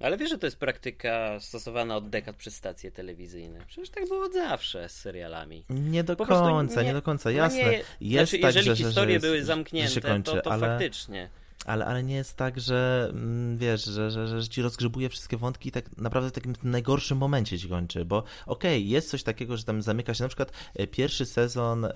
[0.00, 3.60] Ale wiesz, że to jest praktyka stosowana od dekad przez stacje telewizyjne.
[3.66, 5.64] Przecież tak było od zawsze z serialami.
[5.70, 7.64] Nie do końca, nie, nie, do końca, jasne.
[7.64, 10.68] No nie, jest znaczy, tak, jeżeli że, historie że, były zamknięte, kończy, to, to ale...
[10.68, 11.30] faktycznie
[11.64, 15.68] ale, ale nie jest tak, że mm, wiesz, że, że, że ci rozgrzebuje wszystkie wątki
[15.68, 19.56] i tak naprawdę w takim najgorszym momencie ci kończy, bo okej, okay, jest coś takiego,
[19.56, 21.90] że tam zamyka się na przykład e, pierwszy sezon, e,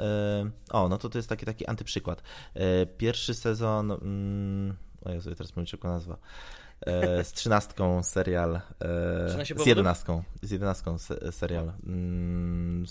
[0.70, 2.22] o, no to to jest taki, taki antyprzykład.
[2.54, 6.18] E, pierwszy sezon, mm, o Jezu, teraz mówię tylko nazwa.
[6.80, 10.96] E, z trzynastką serial, e, z jedenastką, z jedenastką
[11.30, 12.86] serial mm,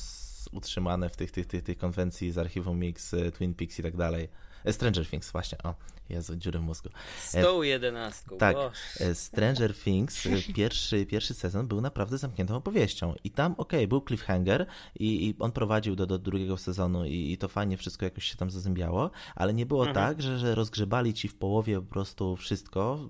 [0.52, 3.98] utrzymane w tych, tych, tych, tych konwencji z archiwum Mix, e, Twin Peaks i tak
[3.98, 4.30] dalej.
[4.72, 5.76] Stranger Things, właśnie, o.
[6.10, 6.90] Jezu, dziury w mózgu.
[7.20, 8.38] Z tą jedenastką.
[8.38, 8.58] Tak.
[9.14, 13.14] Stranger Things, pierwszy, pierwszy sezon był naprawdę zamkniętą opowieścią.
[13.24, 14.66] I tam, okej, okay, był cliffhanger
[15.00, 18.38] i, i on prowadził do, do drugiego sezonu i, i, to fajnie wszystko jakoś się
[18.38, 19.96] tam zazębiało, ale nie było mhm.
[19.96, 23.10] tak, że, że rozgrzebali ci w połowie po prostu wszystko,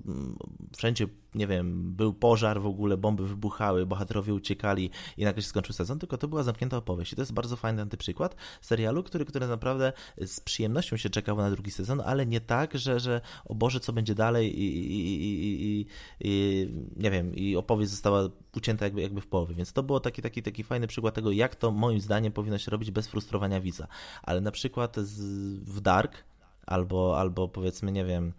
[0.78, 5.74] wszędzie nie wiem, był pożar w ogóle, bomby wybuchały, bohaterowie uciekali i nagle się skończył
[5.74, 7.14] sezon, tylko to była zamknięta opowieść.
[7.14, 9.94] I to jest bardzo fajny antyprzykład serialu, który, który naprawdę
[10.26, 13.94] z przyjemnością się czekało na drugi sezon, ale nie tak, że, że o Boże, co
[13.94, 15.86] będzie dalej i, i, i,
[16.20, 19.56] i nie wiem, i opowieść została ucięta jakby, jakby w połowie.
[19.56, 22.72] Więc to było taki, taki, taki fajny przykład tego, jak to moim zdaniem powinno się
[22.72, 23.88] robić bez frustrowania widza.
[24.24, 25.22] Ale na przykład z,
[25.60, 26.24] w Dark
[26.66, 28.34] albo, albo powiedzmy, nie wiem,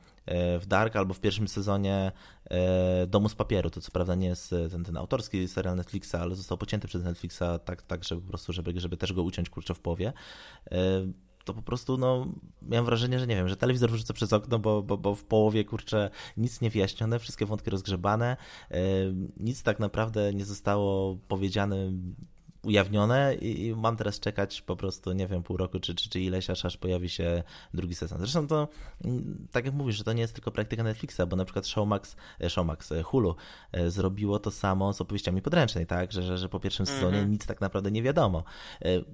[0.61, 2.13] w Dark albo w pierwszym sezonie
[2.51, 3.71] e, Domu z papieru.
[3.71, 7.43] To co prawda nie jest ten, ten autorski serial Netflixa, ale został pocięty przez Netflixa
[7.65, 10.13] tak, tak żeby po prostu, żeby, żeby też go uciąć kurczę w połowie.
[10.71, 10.77] E,
[11.45, 12.27] to po prostu, no,
[12.63, 15.65] miałem wrażenie, że nie wiem, że telewizor wyrzucę przez okno, bo, bo, bo w połowie,
[15.65, 18.37] kurczę, nic nie wyjaśnione, wszystkie wątki rozgrzebane,
[19.37, 21.93] nic tak naprawdę nie zostało powiedziane
[22.65, 26.21] ujawnione i, i, mam teraz czekać po prostu, nie wiem, pół roku czy, czy, czy
[26.21, 27.43] ileś, aż, aż pojawi się
[27.75, 28.19] drugi sezon.
[28.19, 28.69] Zresztą to,
[29.05, 32.17] mm, tak jak mówisz, że to nie jest tylko praktyka Netflixa, bo na przykład Showmax,
[32.41, 33.37] e, Showmax e, Hulu
[33.73, 37.29] e, zrobiło to samo z opowieściami podręcznej, tak, że, że, że po pierwszym sezonie mm
[37.29, 37.33] -hmm.
[37.33, 38.45] nic tak naprawdę nie wiadomo.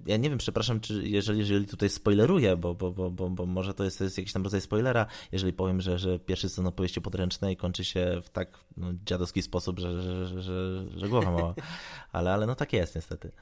[0.06, 3.74] Ja nie wiem, przepraszam, czy jeżeli, jeżeli tutaj spoileruję, bo, bo, bo, bo, bo może
[3.74, 7.00] to jest, to jest jakiś tam rodzaj spoilera, jeżeli powiem, że, że pierwszy sezon opowieści
[7.00, 11.54] podręcznej kończy się w tak no, dziadowski sposób, że, że, że, że, że głowa mała.
[12.12, 13.32] Ale, ale no tak jest niestety.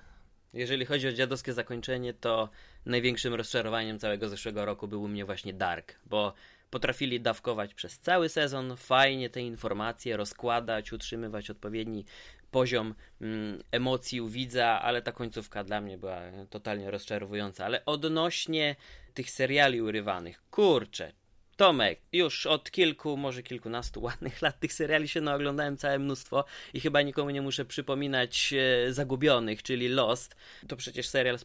[0.53, 2.49] Jeżeli chodzi o dziadowskie zakończenie, to
[2.87, 6.35] największym rozczarowaniem całego zeszłego roku był u mnie właśnie Dark, bo
[6.71, 12.05] potrafili dawkować przez cały sezon, fajnie te informacje rozkładać, utrzymywać odpowiedni
[12.51, 17.65] poziom mm, emocji u widza, ale ta końcówka dla mnie była totalnie rozczarowująca.
[17.65, 18.77] Ale odnośnie
[19.15, 21.13] tych seriali urywanych, kurczę,
[21.59, 26.45] Tomek, już od kilku, może kilkunastu ładnych lat tych seriali się naoglądałem całe mnóstwo
[26.75, 28.55] i chyba nikomu nie muszę przypominać
[28.87, 30.37] e, Zagubionych, czyli Lost.
[30.69, 31.39] To przecież serial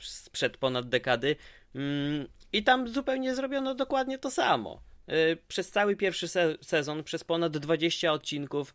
[0.00, 1.36] sprzed ponad dekady.
[1.74, 4.80] Mm, I tam zupełnie zrobiono dokładnie to samo.
[5.06, 8.74] E, przez cały pierwszy se sezon, przez ponad 20 odcinków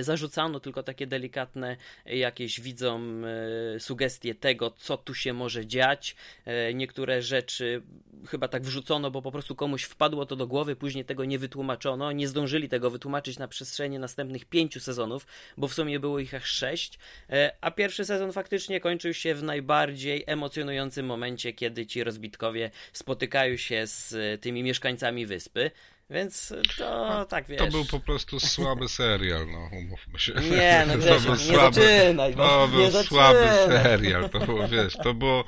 [0.00, 6.16] Zarzucano tylko takie delikatne jakieś widzom e, sugestie tego, co tu się może dziać.
[6.44, 7.82] E, niektóre rzeczy
[8.28, 12.12] chyba tak wrzucono, bo po prostu komuś wpadło to do głowy, później tego nie wytłumaczono.
[12.12, 16.44] Nie zdążyli tego wytłumaczyć na przestrzeni następnych pięciu sezonów, bo w sumie było ich aż
[16.44, 16.98] sześć.
[17.30, 23.56] E, a pierwszy sezon faktycznie kończył się w najbardziej emocjonującym momencie, kiedy ci rozbitkowie spotykają
[23.56, 25.70] się z tymi mieszkańcami wyspy.
[26.10, 27.58] Więc to tak wiesz.
[27.58, 30.32] To był po prostu słaby serial, no umówmy się.
[30.32, 34.38] Nie, no wiesz, to był nie słaby, zaczynaj, no, to był nie słaby serial, to
[34.38, 35.44] było, wiesz, to było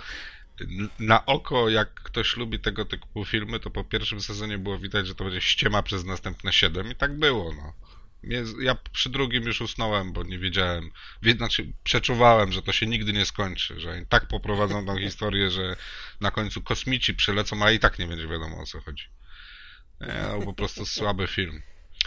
[0.99, 5.15] na oko, jak ktoś lubi tego typu filmy, to po pierwszym sezonie było widać, że
[5.15, 7.73] to będzie ściema przez następne siedem i tak było, no.
[8.61, 10.91] Ja przy drugim już usnąłem, bo nie wiedziałem,
[11.37, 15.77] znaczy przeczuwałem, że to się nigdy nie skończy, że tak poprowadzą tą historię, że
[16.21, 19.05] na końcu kosmici przylecą, a i tak nie będzie wiadomo o co chodzi.
[20.01, 21.63] Nie, no, po prostu słaby film.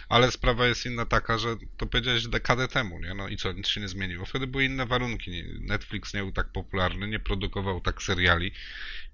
[0.09, 3.13] Ale sprawa jest inna taka, że to powiedziałeś dekadę temu, nie?
[3.13, 4.25] No i co, nic się nie zmieniło.
[4.25, 5.43] Wtedy były inne warunki.
[5.59, 8.51] Netflix nie był tak popularny, nie produkował tak seriali,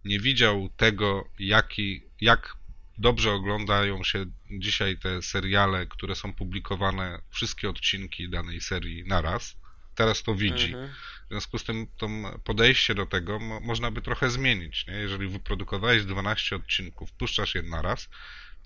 [0.06, 2.58] nie widział tego, jaki, jak
[2.98, 9.56] dobrze oglądają się dzisiaj te seriale, które są publikowane, wszystkie odcinki danej serii naraz.
[9.96, 10.66] Teraz to widzi.
[10.66, 10.90] Mhm.
[11.26, 12.10] W związku z tym to
[12.44, 14.88] podejście do tego mo można by trochę zmienić.
[14.88, 14.94] Nie?
[14.94, 18.10] Jeżeli wyprodukowałeś 12 odcinków, puszczasz je naraz,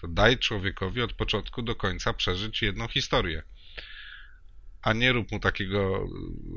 [0.02, 3.44] to daj człowiekowi od początku do końca przeżyć jedną historię.
[4.82, 6.08] A nie rób mu takiego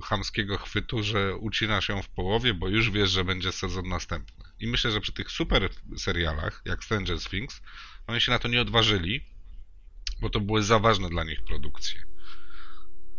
[0.05, 4.45] chamskiego chwytu, że ucinasz ją w połowie, bo już wiesz, że będzie sezon następny.
[4.61, 7.63] I myślę, że przy tych super serialach, jak Stranger Things,
[8.07, 9.25] oni się na to nie odważyli,
[10.21, 12.05] bo to były za ważne dla nich produkcje.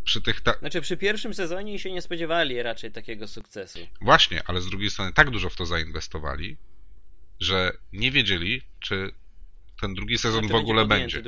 [0.03, 0.53] Przy tych ta...
[0.59, 3.79] Znaczy przy pierwszym sezonie się nie spodziewali raczej takiego sukcesu.
[4.01, 6.57] Właśnie, ale z drugiej strony tak dużo w to zainwestowali,
[7.39, 9.11] że nie wiedzieli, czy
[9.81, 11.23] ten drugi sezon w ogóle będzie.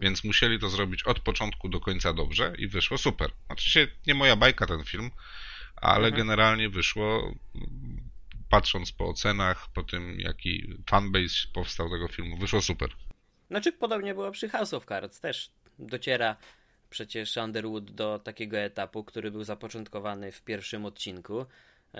[0.00, 3.30] Więc musieli to zrobić od początku do końca dobrze i wyszło super.
[3.58, 5.10] Się, nie moja bajka ten film,
[5.76, 6.14] ale mhm.
[6.14, 7.34] generalnie wyszło,
[8.48, 12.90] patrząc po ocenach, po tym jaki fanbase powstał tego filmu, wyszło super.
[13.50, 16.36] Znaczy podobnie było przy House of Cards, też dociera
[16.90, 21.46] przecież Underwood do takiego etapu, który był zapoczątkowany w pierwszym odcinku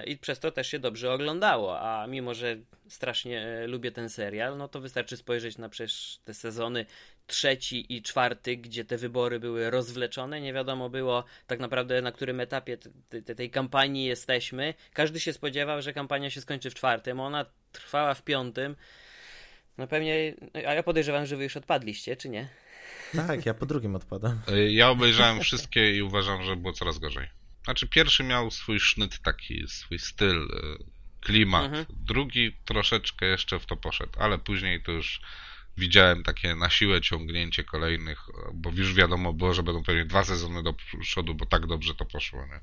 [0.03, 1.81] i przez to też się dobrze oglądało.
[1.81, 2.57] A mimo, że
[2.89, 6.87] strasznie e, lubię ten serial, no to wystarczy spojrzeć na przecież te sezony
[7.27, 10.41] trzeci i czwarty, gdzie te wybory były rozwleczone.
[10.41, 12.79] Nie wiadomo było tak naprawdę na którym etapie
[13.09, 14.75] te, te, tej kampanii jesteśmy.
[14.93, 18.77] Każdy się spodziewał, że kampania się skończy w czwartym, ona trwała w piątym.
[19.79, 20.35] No pewnie,
[20.67, 22.49] a ja podejrzewam, że wy już odpadliście, czy nie?
[23.27, 24.41] Tak, ja po drugim odpadam.
[24.69, 27.44] Ja obejrzałem wszystkie i uważam, że było coraz gorzej.
[27.65, 30.85] Znaczy pierwszy miał swój sznyt taki, swój styl, e,
[31.21, 31.65] klimat.
[31.65, 31.87] Mhm.
[31.91, 35.21] Drugi troszeczkę jeszcze w to poszedł, ale później to już
[35.77, 38.19] widziałem takie na siłę ciągnięcie kolejnych,
[38.55, 42.05] bo już wiadomo było, że będą pewnie dwa sezony do przodu, bo tak dobrze to
[42.05, 42.61] poszło, nie?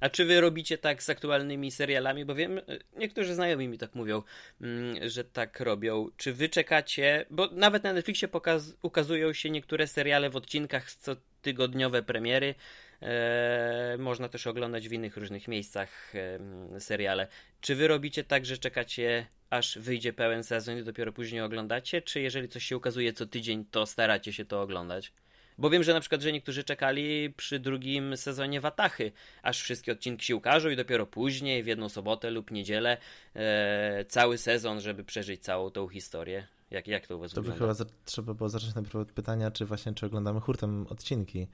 [0.00, 2.24] A czy wy robicie tak z aktualnymi serialami?
[2.24, 2.60] Bo wiem,
[2.96, 4.22] niektórzy znajomi mi tak mówią,
[4.60, 6.10] mm, że tak robią.
[6.16, 7.26] Czy wy czekacie?
[7.30, 12.54] Bo nawet na Netflixie pokaz- ukazują się niektóre seriale w odcinkach co tygodniowe premiery.
[13.02, 17.28] Eee, można też oglądać w innych różnych miejscach e, seriale.
[17.60, 22.02] Czy wy robicie tak, że czekacie aż wyjdzie pełen sezon i dopiero później oglądacie?
[22.02, 25.12] Czy jeżeli coś się ukazuje co tydzień, to staracie się to oglądać?
[25.58, 30.26] Bo wiem, że na przykład, że niektórzy czekali przy drugim sezonie Watachy, aż wszystkie odcinki
[30.26, 32.96] się ukażą i dopiero później, w jedną sobotę lub niedzielę,
[33.34, 36.46] e, cały sezon, żeby przeżyć całą tą historię.
[36.70, 39.50] Jak, jak to u was To by chyba za, trzeba było zacząć najpierw od pytania,
[39.50, 41.48] czy właśnie czy oglądamy hurtem odcinki.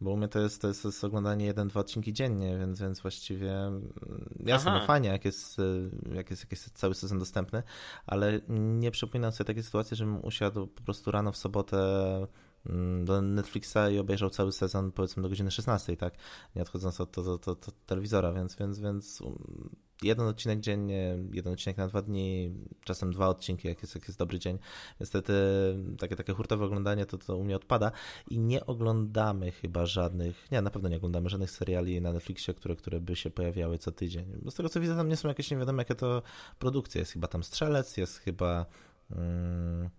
[0.00, 2.80] Bo u mnie to jest, to jest, to jest oglądanie jeden, dwa odcinki dziennie, więc,
[2.80, 3.92] więc właściwie mm,
[4.46, 4.86] jasne, Aha.
[4.86, 7.62] fajnie, jak jest, y, jak, jest, jak jest cały sezon dostępny,
[8.06, 11.78] ale nie przypominam sobie takiej sytuacji, żebym usiadł po prostu rano w sobotę
[12.66, 16.14] mm, do Netflixa i obejrzał cały sezon powiedzmy do godziny 16, tak?
[16.56, 19.22] Nie odchodząc od, od, od, od, od telewizora, więc, więc, więc
[20.02, 24.18] jeden odcinek dziennie, jeden odcinek na dwa dni, czasem dwa odcinki, jak jest, jak jest
[24.18, 24.58] dobry dzień.
[25.00, 25.32] Niestety
[25.98, 27.92] takie, takie hurtowe oglądanie to, to u mnie odpada
[28.30, 32.76] i nie oglądamy chyba żadnych, nie, na pewno nie oglądamy żadnych seriali na Netflixie, które,
[32.76, 34.26] które by się pojawiały co tydzień.
[34.42, 36.22] Bo z tego co widzę, tam nie są jakieś, nie wiadomo jakie to
[36.58, 36.98] produkcje.
[36.98, 38.66] Jest chyba tam Strzelec, jest chyba...
[39.10, 39.90] Mm,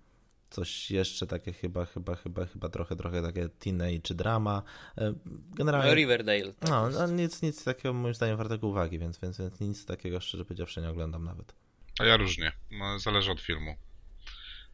[0.52, 4.64] coś jeszcze takie chyba, chyba, chyba, chyba trochę, trochę takie teenage drama.
[4.98, 5.14] E,
[5.56, 5.90] Generalnie...
[5.90, 6.54] No, Riverdale.
[6.54, 10.20] tak No, no nic, nic takiego moim zdaniem wartego uwagi, więc, więc, więc nic takiego
[10.20, 11.56] szczerze powiedziawszy nie oglądam nawet.
[12.00, 13.76] A ja różnie, no, zależy od filmu.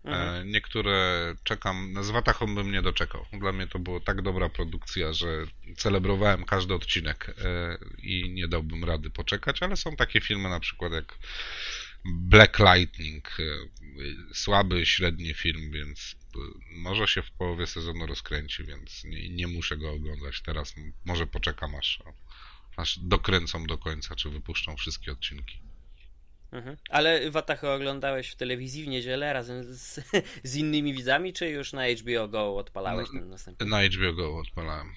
[0.04, 0.36] Mhm.
[0.36, 3.26] E, niektóre czekam, z Watachą bym nie doczekał.
[3.34, 5.28] Dla mnie to była tak dobra produkcja, że
[5.78, 10.94] celebrowałem każdy odcinek e, i nie dałbym rady poczekać, ale są takie filmy na przykład
[10.94, 11.18] jak
[12.08, 13.44] Black Lightning, e,
[14.34, 16.40] słaby, średni film, więc e,
[16.72, 20.76] może się w połowie sezonu rozkręci, więc nie, nie muszę go oglądać teraz.
[21.06, 22.00] Może poczekam aż,
[22.78, 25.60] aż dokręcą do końca, czy wypuszczą wszystkie odcinki.
[26.52, 26.78] Mhm.
[26.90, 30.00] Ale Watachę oglądałeś w telewizji w niedzielę razem z,
[30.44, 33.66] z innymi widzami, czy już na HBO Go odpalałeś No, ten następny?
[33.66, 34.94] Na HBO Go odpalałem.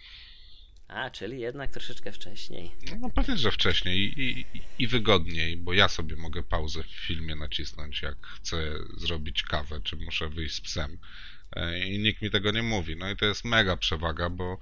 [0.90, 2.70] A, czyli jednak troszeczkę wcześniej.
[3.00, 7.36] No pewnie, że wcześniej i, i, i wygodniej, bo ja sobie mogę pauzę w filmie
[7.36, 10.98] nacisnąć, jak chcę zrobić kawę, czy muszę wyjść z psem.
[11.52, 12.96] E, I nikt mi tego nie mówi.
[12.96, 14.58] No i to jest mega przewaga, bo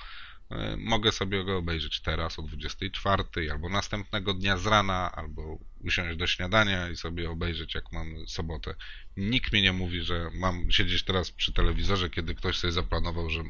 [0.51, 6.19] e, mogę sobie go obejrzeć teraz o 24, albo następnego dnia z rana, albo usiąść
[6.19, 8.75] do śniadania i sobie obejrzeć, jak mam sobotę.
[9.17, 13.45] Nikt mi nie mówi, że mam siedzieć teraz przy telewizorze, kiedy ktoś sobie zaplanował, że,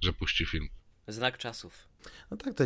[0.00, 0.68] że puści film.
[1.12, 1.90] Znak czasów.
[2.30, 2.64] No tak, to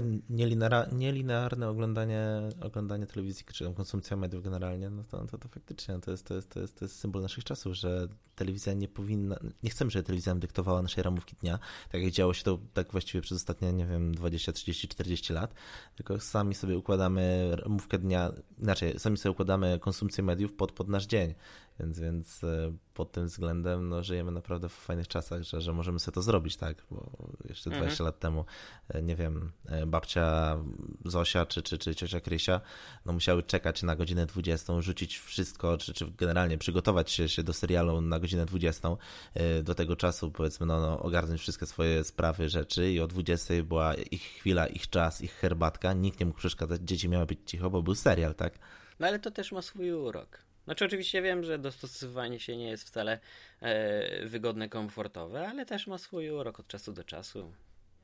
[0.92, 6.11] nielinearne oglądanie, oglądanie telewizji, czy tam konsumpcja mediów generalnie, no to, to, to faktycznie to
[6.11, 9.70] jest, to, jest, to, jest, to jest symbol naszych czasów, że telewizja nie powinna, nie
[9.70, 11.59] chcemy, żeby telewizja dyktowała naszej ramówki dnia,
[11.92, 15.55] tak jak działo się to tak właściwie przez ostatnie, nie wiem, 20, 30, 40 lat,
[15.97, 21.07] tylko sami sobie układamy ramówkę dnia, inaczej, sami sobie układamy konsumpcję mediów pod, pod nasz
[21.07, 21.34] dzień,
[21.80, 26.00] więc, więc e, pod tym względem no, żyjemy naprawdę w fajnych czasach, że, że możemy
[26.00, 27.10] sobie to zrobić, tak, bo
[27.48, 28.06] jeszcze 20 Mhm.
[28.06, 28.44] lat temu,
[28.88, 30.56] e, nie wiem, e, babcia
[31.04, 32.60] Zosia czy, czy, czy ciocia Krysia,
[33.06, 37.52] no musiały czekać na godzinę 20, rzucić wszystko, czy, czy generalnie przygotować się, się do
[37.52, 38.88] serialu na godzinę 20,
[39.34, 43.54] e, do tego czasu powiedzmy, no, no ogarnąć wszystkie swoje sprawy, rzeczy i o 20
[43.64, 47.70] była ich chwila, ich czas, ich herbatka, nikt nie mógł przeszkadzać, dzieci miały być cicho,
[47.70, 48.58] bo był serial, tak?
[49.00, 50.38] No ale to też ma swój urok.
[50.64, 53.18] Znaczy oczywiście wiem, że dostosowywanie się nie jest wcale
[53.60, 57.52] e, wygodne, komfortowe, ale też ma swój urok od czasu do czasu.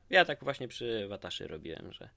[0.09, 2.09] Ja tak właśnie przy Wataszy robiłem, że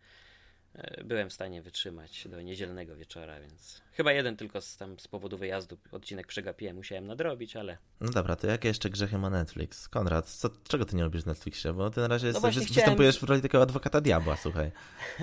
[1.04, 5.38] byłem w stanie wytrzymać do niedzielnego wieczora, więc chyba jeden tylko z, tam z powodu
[5.38, 9.88] wyjazdu odcinek przegapiłem, musiałem nadrobić, ale No dobra, to jakie jeszcze grzechy ma Netflix?
[9.88, 11.72] Konrad, co, czego ty nie lubisz w Netflixie?
[11.72, 14.70] Bo ty na razie jesteś, właśnie wy- chciałem- występujesz w roli takiego adwokata diabła, słuchaj.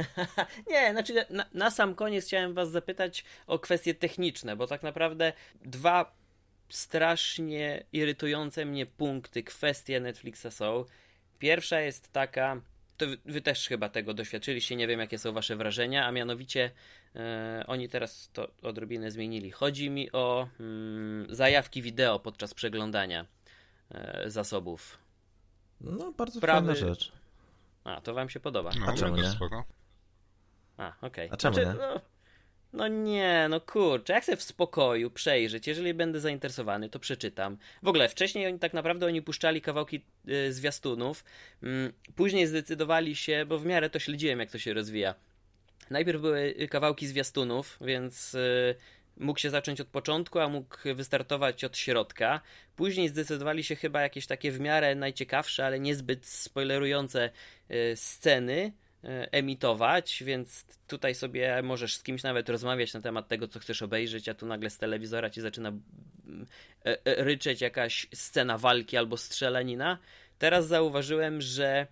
[0.71, 5.33] Nie, znaczy na, na sam koniec chciałem was zapytać o kwestie techniczne, bo tak naprawdę
[5.65, 6.15] dwa
[6.69, 10.85] strasznie irytujące mnie punkty, kwestie Netflixa są.
[11.39, 12.61] Pierwsza jest taka,
[12.97, 16.71] to wy, też chyba tego doświadczyliście, nie wiem jakie są wasze wrażenia, a mianowicie
[17.15, 19.51] e, oni teraz to odrobinę zmienili.
[19.51, 23.25] Chodzi mi o mm, zajawki wideo podczas przeglądania
[23.91, 24.97] e, zasobów.
[25.81, 27.11] No, bardzo Prawy- fajna rzecz.
[27.83, 28.71] A, to wam się podoba.
[28.79, 29.29] No, A czemu nie?
[29.29, 29.63] spoko.
[30.77, 31.29] A, okej.
[31.31, 31.75] A czemu Znaczy, nie?
[31.79, 32.01] No,
[32.73, 37.57] no nie, no kurczę, jak chcę w spokoju przejrzeć, jeżeli będę zainteresowany, to przeczytam.
[37.83, 41.23] W ogóle wcześniej oni tak naprawdę oni puszczali kawałki y, zwiastunów,
[41.63, 45.15] mm, później zdecydowali się, bo w miarę to śledziłem, jak to się rozwija.
[45.89, 48.75] Najpierw były y, kawałki zwiastunów, więc y,
[49.17, 52.41] mógł się zacząć od początku, a mógł wystartować od środka.
[52.75, 57.29] Później zdecydowali się chyba jakieś takie w miarę najciekawsze, ale niezbyt spoilerujące
[57.71, 58.90] y, sceny y,
[59.31, 64.29] emitować, więc tutaj sobie możesz z kimś nawet rozmawiać na temat tego, co chcesz obejrzeć,
[64.29, 66.45] a tu nagle z telewizora ci zaczyna mm,
[66.85, 69.97] e, e, ryczeć jakaś scena walki albo strzelanina.
[70.39, 71.87] Teraz zauważyłem, że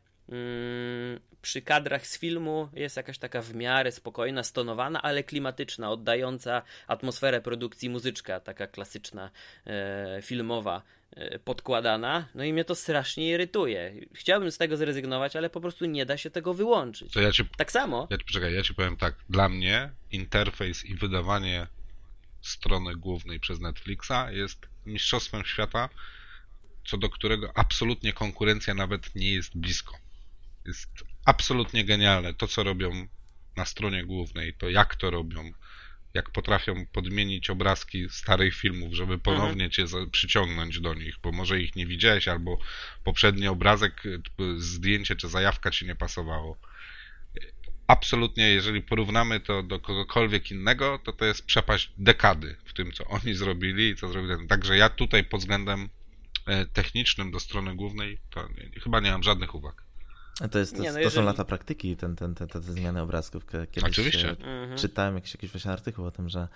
[1.41, 7.41] przy kadrach z filmu jest jakaś taka w miarę spokojna, stonowana, ale klimatyczna, oddająca atmosferę
[7.41, 9.31] produkcji muzyczka, taka klasyczna,
[9.65, 12.27] e, filmowa, e, podkładana.
[12.35, 13.93] No i mnie to strasznie irytuje.
[14.13, 17.15] Chciałbym z tego zrezygnować, ale po prostu nie da się tego wyłączyć.
[17.15, 18.07] Ja ci, tak samo.
[18.09, 19.15] Ja, poczekaj, ja ci powiem tak.
[19.29, 21.67] Dla mnie interfejs i wydawanie
[22.41, 25.89] strony głównej przez Netflixa jest mistrzostwem świata,
[26.85, 30.08] co do którego absolutnie konkurencja nawet nie jest blisko.
[30.65, 30.89] Jest
[31.25, 32.33] absolutnie genialne.
[32.33, 33.07] To, co robią
[33.55, 35.51] na stronie głównej, to jak to robią,
[36.13, 39.19] jak potrafią podmienić obrazki starych filmów, żeby mhm.
[39.19, 42.59] ponownie cię przyciągnąć do nich, bo może ich nie widziałeś, albo
[43.03, 44.03] poprzedni obrazek,
[44.57, 46.57] zdjęcie czy zajawka ci nie pasowało.
[47.87, 53.05] Absolutnie, jeżeli porównamy to do kogokolwiek innego, to to jest przepaść dekady w tym, co
[53.05, 54.47] oni zrobili i co zrobili.
[54.47, 55.89] Także ja tutaj pod względem
[56.45, 59.88] e, technicznym do strony głównej, to nie, chyba nie mam żadnych uwag.
[60.51, 61.15] To, jest, to, nie, no to jeżeli...
[61.15, 63.45] są lata praktyki, ten, ten, te, te zmiany obrazków.
[63.45, 64.29] Kiedyś Oczywiście.
[64.29, 64.77] Mhm.
[64.77, 66.47] czytałem jakiś, jakiś właśnie artykuł o tym, że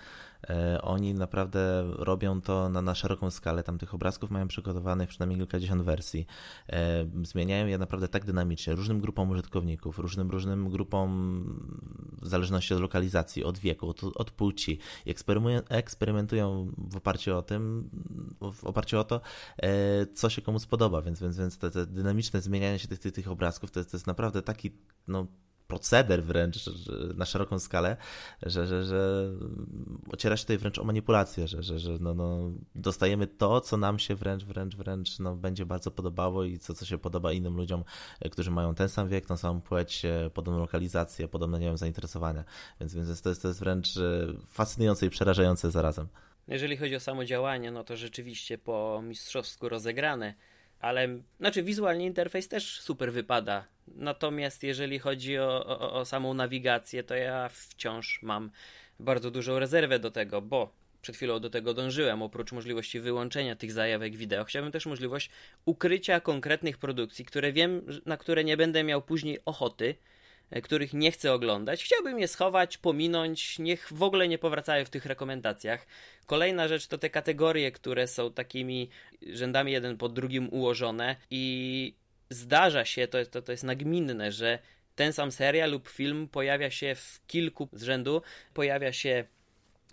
[0.48, 3.62] e, oni naprawdę robią to na, na szeroką skalę.
[3.62, 6.26] Tam tych obrazków mają przygotowanych przynajmniej kilkadziesiąt wersji.
[6.68, 11.44] E, zmieniają je naprawdę tak dynamicznie, różnym grupom użytkowników, różnym, różnym grupom
[12.22, 14.78] w zależności od lokalizacji, od wieku, od, od płci.
[15.06, 15.14] I
[15.68, 17.90] eksperymentują w oparciu o tym,
[18.52, 19.20] w oparciu o to,
[19.62, 23.12] e, co się komu spodoba, więc, więc, więc te, te dynamiczne zmienianie się tych, tych,
[23.12, 24.70] tych obrazków to to jest naprawdę taki
[25.08, 25.26] no,
[25.66, 26.70] proceder wręcz
[27.16, 27.96] na szeroką skalę,
[28.42, 29.30] że, że, że
[30.12, 33.98] ociera się tutaj wręcz o manipulację, że, że, że no, no, dostajemy to, co nam
[33.98, 37.84] się wręcz, wręcz, wręcz no, będzie bardzo podobało i co, co się podoba innym ludziom,
[38.20, 41.76] e, którzy mają ten sam wiek, tą samą płeć, e, podobną lokalizację, podobne, nie wiem,
[41.76, 42.44] zainteresowania.
[42.80, 46.08] Więc, więc to, jest, to jest wręcz e, fascynujące i przerażające zarazem.
[46.48, 50.34] Jeżeli chodzi o samo działanie, no to rzeczywiście po mistrzowsku rozegrane
[50.84, 51.08] ale
[51.40, 53.64] znaczy wizualnie interfejs też super wypada.
[53.88, 58.50] Natomiast jeżeli chodzi o, o, o, samą nawigację, to ja wciąż mam
[59.00, 60.72] bardzo dużą rezerwę do tego, bo
[61.02, 62.22] przed chwilą do tego dążyłem.
[62.22, 65.30] Oprócz możliwości wyłączenia tych zajawek wideo, chciałbym też możliwość
[65.64, 69.94] ukrycia konkretnych produkcji, które wiem, na które nie będę miał później ochoty
[70.62, 71.84] których nie chcę oglądać.
[71.84, 75.86] Chciałbym je schować, pominąć, niech w ogóle nie powracają w tych rekomendacjach.
[76.26, 78.88] Kolejna rzecz to te kategorie, które są takimi
[79.22, 81.94] rzędami jeden pod drugim ułożone i
[82.30, 84.58] zdarza się, to, to, to jest nagminne, że
[84.94, 88.22] ten sam serial lub film pojawia się w kilku z rzędu,
[88.54, 89.24] pojawia się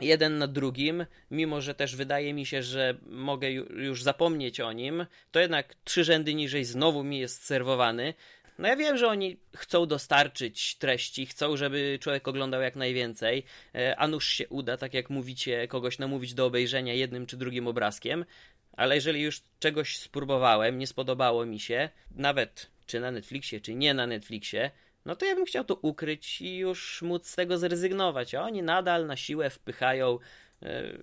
[0.02, 5.06] jeden na drugim, mimo że też wydaje mi się, że mogę już zapomnieć o nim,
[5.32, 8.14] to jednak trzy rzędy niżej znowu mi jest serwowany.
[8.60, 13.44] No ja wiem, że oni chcą dostarczyć treści, chcą, żeby człowiek oglądał jak najwięcej,
[13.76, 17.68] e, a nuż się uda, tak jak mówicie, kogoś namówić do obejrzenia jednym czy drugim
[17.68, 18.26] obrazkiem,
[18.74, 23.94] ale jeżeli już czegoś spróbowałem, nie spodobało mi się, nawet czy na Netflixie, czy nie
[23.94, 24.72] na Netflixie,
[25.06, 28.64] no to ja bym chciał to ukryć i już móc z tego zrezygnować, a oni
[28.64, 30.20] nadal na siłę wpychają.
[30.62, 31.00] Yy,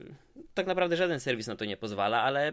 [0.54, 2.52] tak naprawdę żaden serwis na to nie pozwala, ale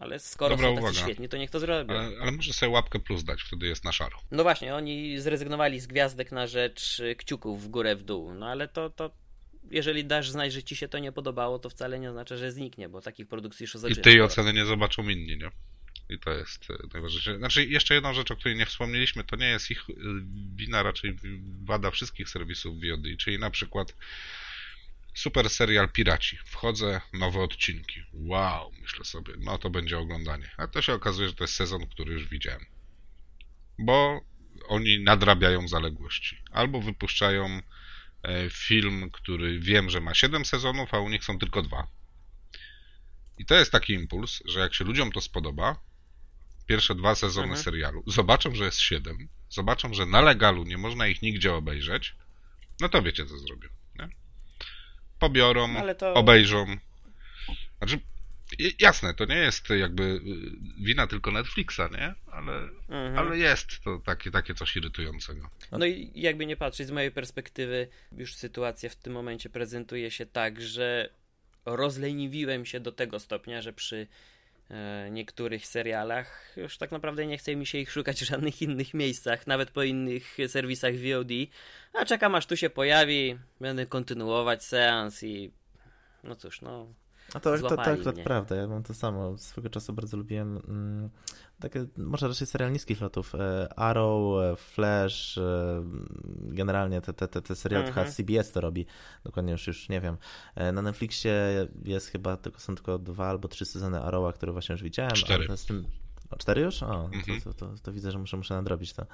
[0.00, 1.04] ale skoro Dobra są tacy uwaga.
[1.04, 1.94] świetni, to niech to zrobią.
[1.94, 4.18] Ale, ale może sobie łapkę plus dać, wtedy jest na szaro.
[4.30, 8.34] No właśnie, oni zrezygnowali z gwiazdek na rzecz kciuków w górę, w dół.
[8.34, 9.10] No ale to, to
[9.70, 12.88] jeżeli dasz znać, że ci się to nie podobało, to wcale nie oznacza, że zniknie,
[12.88, 14.00] bo takich produkcji już zaczyna.
[14.00, 15.50] I tej oceny nie zobaczą inni, nie?
[16.10, 17.38] I to jest e, najważniejsze.
[17.38, 19.92] Znaczy, jeszcze jedną rzecz, o której nie wspomnieliśmy, to nie jest ich e,
[20.56, 21.16] wina, raczej
[21.64, 23.94] wada wszystkich serwisów VOD, czyli na przykład
[25.18, 26.38] Super serial Piraci.
[26.44, 28.02] Wchodzę, nowe odcinki.
[28.12, 30.50] Wow, myślę sobie, no to będzie oglądanie.
[30.56, 32.66] A to się okazuje, że to jest sezon, który już widziałem.
[33.78, 34.20] Bo
[34.68, 36.42] oni nadrabiają zaległości.
[36.50, 37.62] Albo wypuszczają
[38.22, 41.86] e, film, który wiem, że ma 7 sezonów, a u nich są tylko dwa.
[43.38, 45.80] I to jest taki impuls, że jak się ludziom to spodoba,
[46.66, 47.62] pierwsze dwa sezony mhm.
[47.64, 52.14] serialu, zobaczą, że jest 7, zobaczą, że na legalu nie można ich nigdzie obejrzeć,
[52.80, 53.77] no to wiecie, co zrobią
[55.18, 56.14] pobiorą, to...
[56.14, 56.66] obejrzą.
[57.78, 58.00] Znaczy,
[58.80, 60.20] jasne, to nie jest jakby y,
[60.84, 62.14] wina tylko Netflixa, nie?
[62.32, 62.52] Ale,
[62.88, 63.18] mhm.
[63.18, 65.50] ale jest to takie, takie coś irytującego.
[65.72, 70.26] No i jakby nie patrzeć, z mojej perspektywy już sytuacja w tym momencie prezentuje się
[70.26, 71.10] tak, że
[71.64, 74.06] rozleniwiłem się do tego stopnia, że przy
[75.10, 76.52] niektórych serialach.
[76.56, 79.82] Już tak naprawdę nie chce mi się ich szukać w żadnych innych miejscach, nawet po
[79.82, 81.30] innych serwisach VOD.
[81.92, 85.50] A czekam aż tu się pojawi, będę kontynuować seans i
[86.24, 86.94] no cóż, no
[87.34, 89.38] a to, to, to, to akurat prawda, ja mam to samo.
[89.38, 91.10] Swego czasu bardzo lubiłem mm,
[91.60, 93.34] takie, może raczej serial niskich lotów.
[93.34, 95.82] E, Arrow, e, Flash, e,
[96.42, 98.12] generalnie te, te, te, te serialy, mhm.
[98.12, 98.86] CBS to robi,
[99.24, 100.16] dokładnie już, już nie wiem.
[100.72, 104.82] Na Netflixie jest chyba, tylko są tylko dwa albo trzy sezony Arrowa, które właśnie już
[104.82, 105.12] widziałem.
[105.12, 105.56] Cztery.
[105.56, 105.84] z tym,
[106.30, 106.82] o, cztery już?
[106.82, 107.40] O, mhm.
[107.40, 109.06] to, to, to, to, widzę, że muszę, muszę nadrobić to.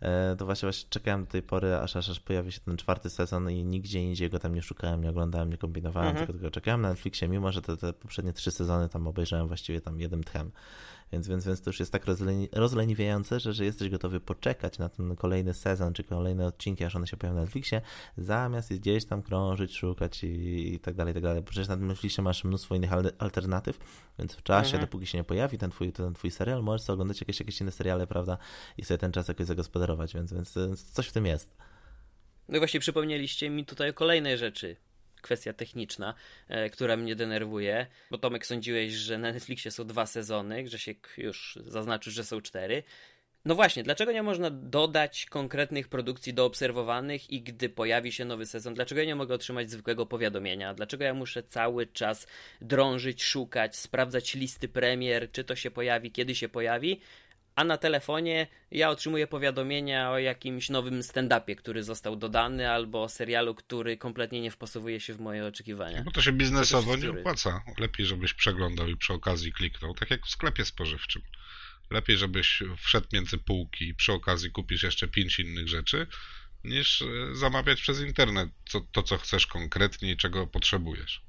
[0.00, 3.10] E, to właśnie, właśnie czekałem do tej pory, aż, aż, aż pojawi się ten czwarty
[3.10, 6.26] sezon i nigdzie indziej go tam nie szukałem, nie oglądałem, nie kombinowałem, mhm.
[6.26, 9.80] tylko, tylko czekałem na Netflixie, mimo że te, te poprzednie trzy sezony tam obejrzałem właściwie
[9.80, 10.50] tam jednym tchem.
[11.12, 14.88] Więc, więc, więc to już jest tak rozleni rozleniwiające, że, że jesteś gotowy poczekać na
[14.88, 17.80] ten kolejny sezon, czy kolejne odcinki, aż one się pojawią na Netflixie,
[18.16, 21.42] zamiast gdzieś tam krążyć, szukać i, i tak dalej, i tak dalej.
[21.42, 23.78] Przecież na Netflixie masz mnóstwo innych alternatyw,
[24.18, 24.80] więc w czasie, mhm.
[24.80, 27.70] dopóki się nie pojawi ten twój, ten twój serial, możesz sobie oglądać jakieś, jakieś inne
[27.70, 28.38] seriale, prawda,
[28.78, 31.56] i sobie ten czas jakoś zagospodarować, więc, więc, więc coś w tym jest.
[32.48, 34.76] No i właśnie przypomnieliście mi tutaj o kolejnej rzeczy
[35.22, 36.14] kwestia techniczna,
[36.48, 40.94] e, która mnie denerwuje, bo Tomek sądziłeś, że na Netflixie są dwa sezony, że się
[41.16, 42.82] już zaznaczył, że są cztery.
[43.44, 48.46] No właśnie, dlaczego nie można dodać konkretnych produkcji do obserwowanych i gdy pojawi się nowy
[48.46, 50.74] sezon, dlaczego ja nie mogę otrzymać zwykłego powiadomienia?
[50.74, 52.26] Dlaczego ja muszę cały czas
[52.60, 57.00] drążyć, szukać, sprawdzać listy premier, czy to się pojawi, kiedy się pojawi,
[57.54, 63.08] a na telefonie ja otrzymuję powiadomienia o jakimś nowym stand-upie, który został dodany, albo o
[63.08, 66.02] serialu, który kompletnie nie wpasowuje się w moje oczekiwania.
[66.02, 67.64] Bo to się biznesowo nie opłaca.
[67.78, 71.22] Lepiej, żebyś przeglądał i przy okazji kliknął, tak jak w sklepie spożywczym.
[71.90, 76.06] Lepiej, żebyś wszedł między półki i przy okazji kupisz jeszcze pięć innych rzeczy,
[76.64, 81.22] niż e, zamawiać przez internet to, to co chcesz konkretnie i czego potrzebujesz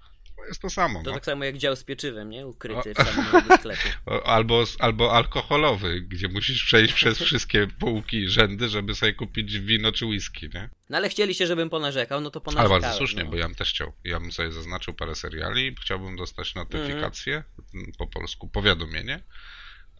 [0.47, 1.03] jest to samo.
[1.03, 1.15] To no.
[1.15, 2.47] tak samo jak dział z pieczywem, nie?
[2.47, 3.03] Ukryty o.
[3.03, 3.89] w samym sklepie.
[4.25, 9.91] Albo, albo alkoholowy, gdzie musisz przejść przez wszystkie półki i rzędy, żeby sobie kupić wino
[9.91, 10.69] czy whisky, nie?
[10.89, 12.71] No ale chcieliście, żebym ponarzekał, no to ponarzekałem.
[12.71, 13.29] Ale bardzo słusznie, no.
[13.29, 13.93] bo ja bym też chciał.
[14.03, 17.91] Ja bym sobie zaznaczył parę seriali chciałbym dostać notyfikację, mm.
[17.97, 19.23] po polsku powiadomienie,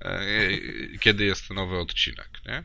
[0.02, 0.50] e,
[1.00, 2.64] kiedy jest nowy odcinek, nie?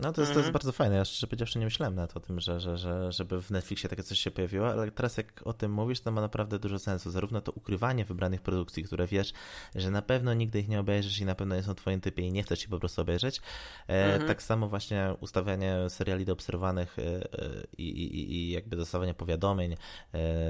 [0.00, 0.52] No to jest, to jest mhm.
[0.52, 0.96] bardzo fajne.
[0.96, 4.02] Ja szczerze powiedziawszy nie myślałem nawet o tym, że, że, że, żeby w Netflixie takie
[4.02, 7.10] coś się pojawiło, ale teraz jak o tym mówisz, to ma naprawdę dużo sensu.
[7.10, 9.32] Zarówno to ukrywanie wybranych produkcji, które wiesz,
[9.74, 12.32] że na pewno nigdy ich nie obejrzysz i na pewno nie są twoim typie i
[12.32, 13.40] nie chcesz ich po prostu obejrzeć.
[13.88, 14.28] E, mhm.
[14.28, 19.76] Tak samo właśnie ustawianie seriali do obserwowanych e, e, i, i, i jakby dostawanie powiadomień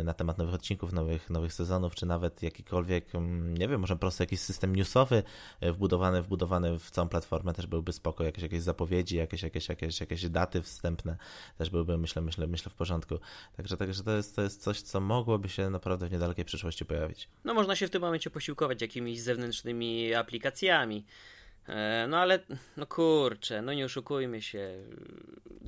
[0.04, 4.00] na temat nowych odcinków, nowych, nowych sezonów, czy nawet jakikolwiek, mm, nie wiem, może po
[4.00, 5.22] prostu jakiś system newsowy
[5.62, 10.00] wbudowany, wbudowany w całą platformę też byłby spoko, jakieś, jakieś zapowiedzi, jakieś jakieś, jakieś, jakieś,
[10.00, 11.16] jakieś daty wstępne
[11.58, 13.18] też byłyby, myślę, myślę, myślę w porządku.
[13.56, 17.28] Także, także to, jest, to jest coś, co mogłoby się naprawdę w niedalekiej przyszłości pojawić.
[17.44, 21.04] No można się w tym momencie posiłkować jakimiś zewnętrznymi aplikacjami.
[21.68, 22.38] E, no ale,
[22.76, 24.74] no kurczę, no nie oszukujmy się.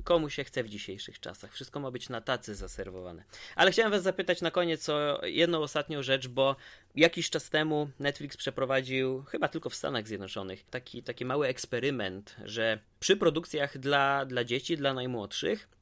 [0.03, 1.53] Komu się chce w dzisiejszych czasach?
[1.53, 3.23] Wszystko ma być na tacy zaserwowane.
[3.55, 6.55] Ale chciałem Was zapytać na koniec o jedną ostatnią rzecz, bo
[6.95, 12.79] jakiś czas temu Netflix przeprowadził, chyba tylko w Stanach Zjednoczonych, taki, taki mały eksperyment, że
[12.99, 15.78] przy produkcjach dla, dla dzieci, dla najmłodszych,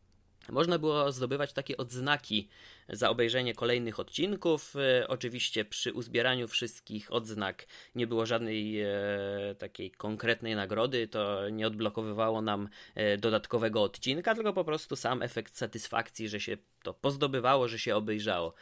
[0.49, 2.49] można było zdobywać takie odznaki
[2.89, 4.75] za obejrzenie kolejnych odcinków.
[4.75, 8.87] E, oczywiście przy uzbieraniu wszystkich odznak nie było żadnej e,
[9.57, 15.57] takiej konkretnej nagrody, to nie odblokowywało nam e, dodatkowego odcinka, tylko po prostu sam efekt
[15.57, 18.53] satysfakcji, że się to pozdobywało, że się obejrzało.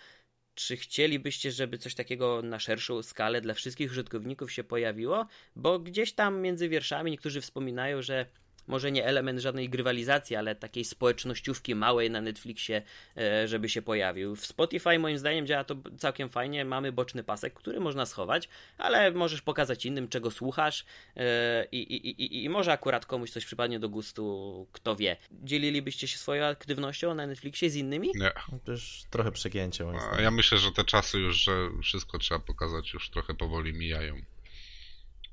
[0.55, 5.27] Czy chcielibyście, żeby coś takiego na szerszą skalę dla wszystkich użytkowników się pojawiło?
[5.55, 8.25] Bo gdzieś tam między wierszami niektórzy wspominają, że
[8.67, 12.81] może nie element żadnej grywalizacji, ale takiej społecznościówki małej na Netflixie,
[13.17, 14.35] e, żeby się pojawił.
[14.35, 16.65] W Spotify moim zdaniem działa to całkiem fajnie.
[16.65, 20.85] Mamy boczny pasek, który można schować, ale możesz pokazać innym, czego słuchasz
[21.17, 25.17] e, i, i, i, i może akurat komuś coś przypadnie do gustu, kto wie.
[25.31, 28.11] Dzielilibyście się swoją aktywnością na Netflixie z innymi?
[28.15, 28.31] Nie.
[28.63, 29.85] To już trochę przegięcie.
[30.19, 34.15] Ja myślę, że te czasy już, że wszystko trzeba pokazać, już trochę powoli mijają.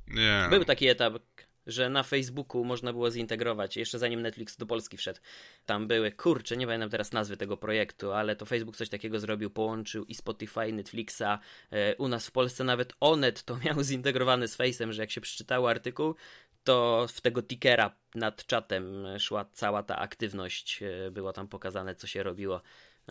[0.07, 0.47] Nie.
[0.51, 1.15] Był taki etap,
[1.67, 5.21] że na Facebooku można było zintegrować, jeszcze zanim Netflix do Polski wszedł.
[5.67, 9.51] Tam były, kurczę, nie pamiętam teraz nazwy tego projektu, ale to Facebook coś takiego zrobił,
[9.51, 11.39] połączył i Spotify, Netflixa.
[11.71, 15.21] E, u nas w Polsce nawet Onet to miał zintegrowany z Face'em, że jak się
[15.21, 16.15] przeczytało artykuł,
[16.65, 22.07] to w tego tickera nad czatem szła cała ta aktywność, e, było tam pokazane, co
[22.07, 22.63] się robiło.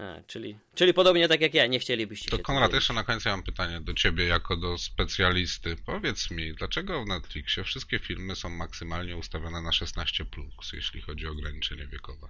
[0.01, 2.31] A, czyli, czyli podobnie tak jak ja, nie chcielibyście.
[2.31, 5.75] To Konrad, jeszcze na końcu mam pytanie do ciebie jako do specjalisty.
[5.85, 10.25] Powiedz mi, dlaczego w Netflixie wszystkie filmy są maksymalnie ustawione na 16+,
[10.73, 12.27] jeśli chodzi o ograniczenie wiekowe?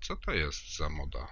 [0.00, 1.28] Co to jest za moda?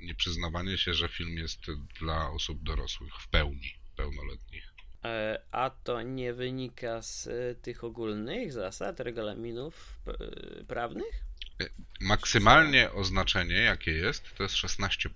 [0.00, 1.60] Nieprzyznawanie się, że film jest
[2.00, 4.72] dla osób dorosłych w pełni, pełnoletnich.
[5.04, 11.27] E, a to nie wynika z e, tych ogólnych zasad, regulaminów e, prawnych?
[12.00, 15.10] Maksymalnie oznaczenie, jakie jest, to jest 16.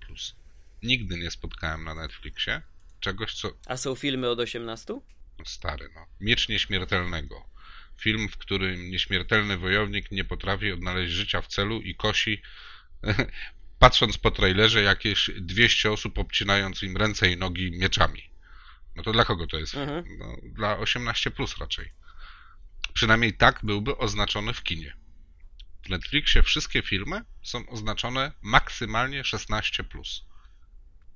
[0.83, 2.61] nigdy nie spotkałem na Netflixie
[2.99, 3.51] czegoś, co...
[3.65, 4.93] A są filmy od 18?
[5.39, 6.05] No stary, no.
[6.19, 7.45] Miecz Nieśmiertelnego.
[7.97, 12.41] Film, w którym nieśmiertelny wojownik nie potrafi odnaleźć życia w celu i kosi,
[13.79, 18.29] patrząc po trailerze, jakieś 200 osób obcinając im ręce i nogi mieczami.
[18.95, 19.75] No to dla kogo to jest?
[19.75, 20.05] Mhm.
[20.17, 21.91] No, dla 18 plus raczej.
[22.93, 24.93] Przynajmniej tak byłby oznaczony w kinie.
[25.83, 30.25] W Netflixie wszystkie filmy są oznaczone maksymalnie 16 plus.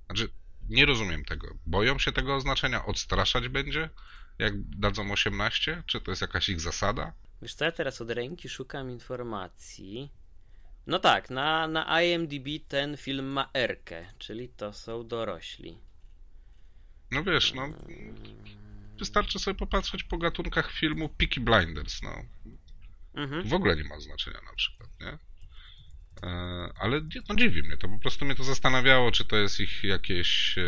[0.05, 0.29] Znaczy,
[0.69, 1.47] nie rozumiem tego.
[1.65, 2.85] Boją się tego oznaczenia?
[2.85, 3.89] Odstraszać będzie?
[4.39, 5.83] Jak dadzą 18?
[5.85, 7.13] Czy to jest jakaś ich zasada?
[7.41, 10.11] Wiesz co, ja teraz od ręki szukam informacji.
[10.87, 15.77] No tak, na, na IMDb ten film ma Erkę, czyli to są dorośli.
[17.11, 17.69] No wiesz, no.
[18.99, 22.23] Wystarczy sobie popatrzeć po gatunkach filmu Peaky Blinders, no.
[23.17, 23.47] Mhm.
[23.47, 25.17] W ogóle nie ma znaczenia na przykład, nie?
[26.23, 29.83] E, Ale no dziwi mnie to, po prostu mnie to zastanawiało, czy to jest ich
[29.83, 30.63] jakieś e,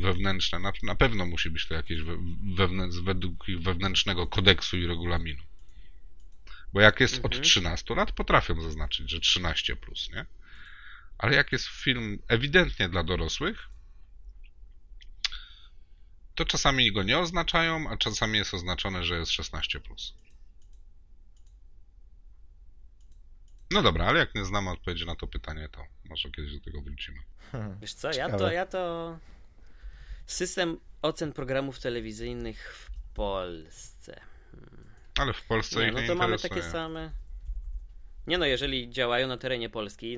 [0.00, 2.16] wewnętrzne, na, na pewno musi być to jakieś we,
[2.54, 5.42] wewnę, według ich wewnętrznego kodeksu i regulaminu.
[6.72, 7.42] Bo jak jest od Mhm.
[7.42, 10.26] 13 lat, potrafią zaznaczyć, że 13 plus, nie?
[11.18, 13.68] Ale jak jest film ewidentnie dla dorosłych,
[16.34, 20.14] to czasami go nie oznaczają, a czasami jest oznaczone, że jest 16 plus.
[23.70, 26.82] No dobra, ale jak nie znamy odpowiedzi na to pytanie, to może kiedyś do tego
[26.82, 27.18] wrócimy.
[27.52, 27.78] Hmm.
[27.80, 29.18] Wiesz co, ja to, ja to...
[30.26, 34.20] System ocen programów telewizyjnych w Polsce.
[35.18, 36.60] Ale w Polsce Nie, ich no nie to mamy interesuje.
[36.60, 37.12] takie same...
[38.26, 40.16] Nie no, jeżeli działają na terenie Polski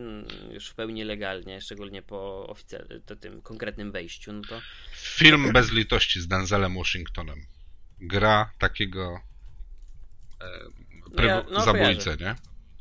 [0.52, 4.60] już w pełni legalnie, szczególnie po oficjalnym, to tym konkretnym wejściu, no to
[4.92, 7.46] Film bez litości z Denzelem Washingtonem.
[8.00, 9.20] Gra takiego
[10.40, 10.46] e,
[11.16, 12.34] No ja- pryw- no zabójcę, nie?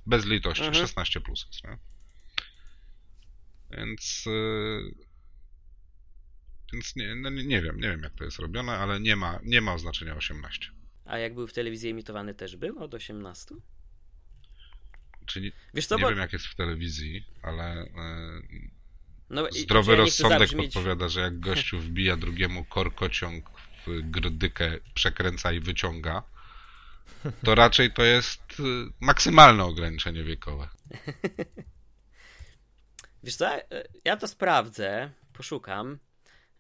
[0.06, 0.86] Bez litości, Mhm.
[0.88, 1.78] 16 plus jest, nie?
[3.78, 4.32] Więc e,
[6.74, 9.40] więc nie, no nie, nie wiem, nie wiem jak to jest robione, ale nie ma,
[9.44, 10.72] nie ma oznaczenia 18.
[11.06, 13.56] A jak był w telewizji emitowany też był od 18?
[15.26, 18.42] Czyli Wiesz co, nie bo wiem jak jest w telewizji, ale e,
[19.30, 23.50] no, zdrowy rozsądek zabrzmieć- podpowiada, że jak gościu wbija drugiemu korkociąg
[23.88, 26.24] w grdykę, przekręca i wyciąga,
[27.46, 28.64] to raczej to jest y,
[29.00, 30.68] maksymalne ograniczenie wiekowe.
[33.24, 33.50] Wiesz co,
[34.06, 36.00] ja to sprawdzę, poszukam.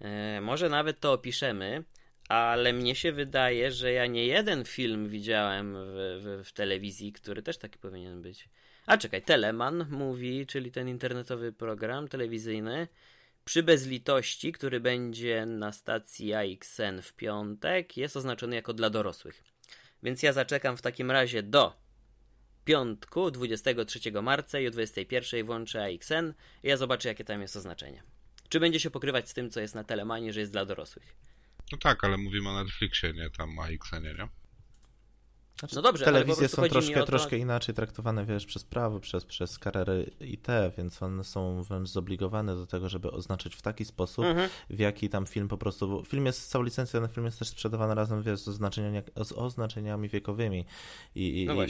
[0.01, 1.83] E, Może nawet to opiszemy,
[2.29, 7.43] ale mnie się wydaje, że ja nie jeden film widziałem w, w, w telewizji, który
[7.43, 8.49] też taki powinien być.
[8.85, 12.87] A czekaj, Teleman mówi, czyli ten internetowy program telewizyjny,
[13.45, 19.43] przy bezlitości, który będzie na stacji AXN w piątek, jest oznaczony jako dla dorosłych.
[20.04, 21.82] Więc ja zaczekam w takim razie do
[22.66, 26.34] piątku 23 marca i o 21 włączę AXN
[26.64, 28.04] i ja zobaczę jakie tam jest oznaczenie.
[28.49, 31.16] Czy będzie się pokrywać z tym, co jest na Telemanie, że jest dla dorosłych.
[31.72, 34.40] No tak, ale mówimy o Netflixie, nie tam AXN-ie, nie?
[35.62, 39.59] Znaczy, No dobrze, telewizje są troszkę, to- troszkę inaczej traktowane, wiesz, przez prawo, przez, przez
[39.59, 40.47] kariery IT,
[40.78, 44.49] więc one są wręcz zobligowane do tego, żeby oznaczyć w taki sposób, Mhm.
[44.70, 46.03] w jaki tam film po prostu.
[46.05, 50.09] Film jest, cała licencja na film jest też sprzedawany razem, wiesz, z oznaczeniami, z oznaczeniami
[50.09, 50.66] wiekowymi.
[51.16, 51.70] I, i, No i,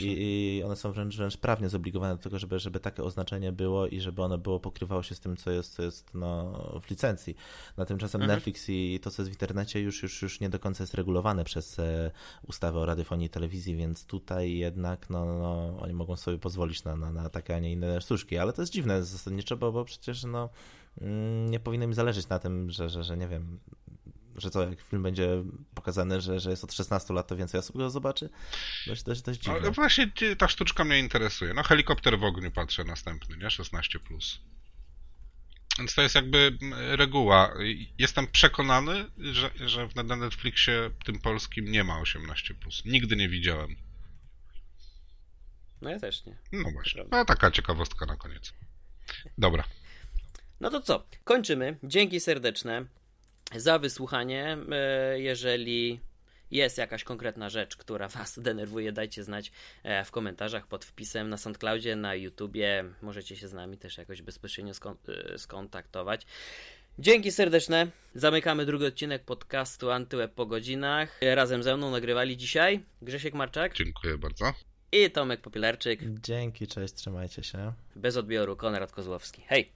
[0.58, 4.00] i one są wręcz, wręcz prawnie zobligowane do tego, żeby, żeby takie oznaczenie było i
[4.00, 6.52] żeby ono było pokrywało się z tym, co jest, co jest no,
[6.86, 7.36] w licencji.
[7.76, 8.36] Na tymczasem Mhm.
[8.36, 11.44] Netflix i to, co jest w internecie, już, już, już nie do końca jest regulowane
[11.44, 12.10] przez e,
[12.48, 16.96] ustawę o radiofonii i telewizji, więc tutaj jednak no, no, oni mogą sobie pozwolić na,
[16.96, 18.38] na, na takie, a nie inne sztuczki.
[18.38, 20.50] Ale to jest dziwne zasadniczo, bo, bo przecież no,
[21.00, 23.60] mm, nie powinno mi zależeć na tym, że, że, że nie wiem,
[24.36, 27.76] że co, jak film będzie pokazany, że, że jest od 16 lat, to więcej osób
[27.76, 28.30] go zobaczy?
[28.86, 29.60] Dość, dość, dość dziwne.
[29.60, 31.54] Ale właśnie ty- ta sztuczka mnie interesuje.
[31.54, 33.50] No helikopter w ogniu patrzę następny, nie?
[33.50, 34.40] 16 plus.
[35.78, 37.54] Więc to jest jakby mm, reguła.
[37.98, 42.84] Jestem przekonany, że, że w- na Netflixie tym polskim nie ma 18 plus.
[42.84, 43.76] Nigdy nie widziałem.
[45.82, 46.36] No ja też nie.
[46.52, 47.04] No właśnie.
[47.10, 48.52] No taka ciekawostka na koniec.
[49.38, 49.64] Dobra.
[50.60, 51.06] No to co?
[51.24, 51.78] Kończymy.
[51.82, 52.84] Dzięki serdeczne
[53.56, 54.56] za wysłuchanie.
[54.72, 56.00] E, Jeżeli
[56.52, 61.36] jest jakaś konkretna rzecz, która Was denerwuje, dajcie znać e, w komentarzach pod wpisem na
[61.36, 62.84] SoundCloudzie, na YouTubie.
[63.02, 64.96] Możecie się z nami też jakoś bezpośrednio skon-
[65.34, 66.26] e, skontaktować.
[66.98, 67.86] Dzięki serdeczne.
[68.14, 71.20] Zamykamy drugi odcinek podcastu Antyweb po godzinach.
[71.34, 74.52] Razem ze mną nagrywali dzisiaj Grzesiek Marczak Dziękuję bardzo.
[74.92, 76.00] i Tomek Popielarczyk.
[76.20, 77.72] Dzięki, cześć, trzymajcie się.
[77.96, 79.42] Bez odbioru Konrad Kozłowski.
[79.46, 79.70] Hej!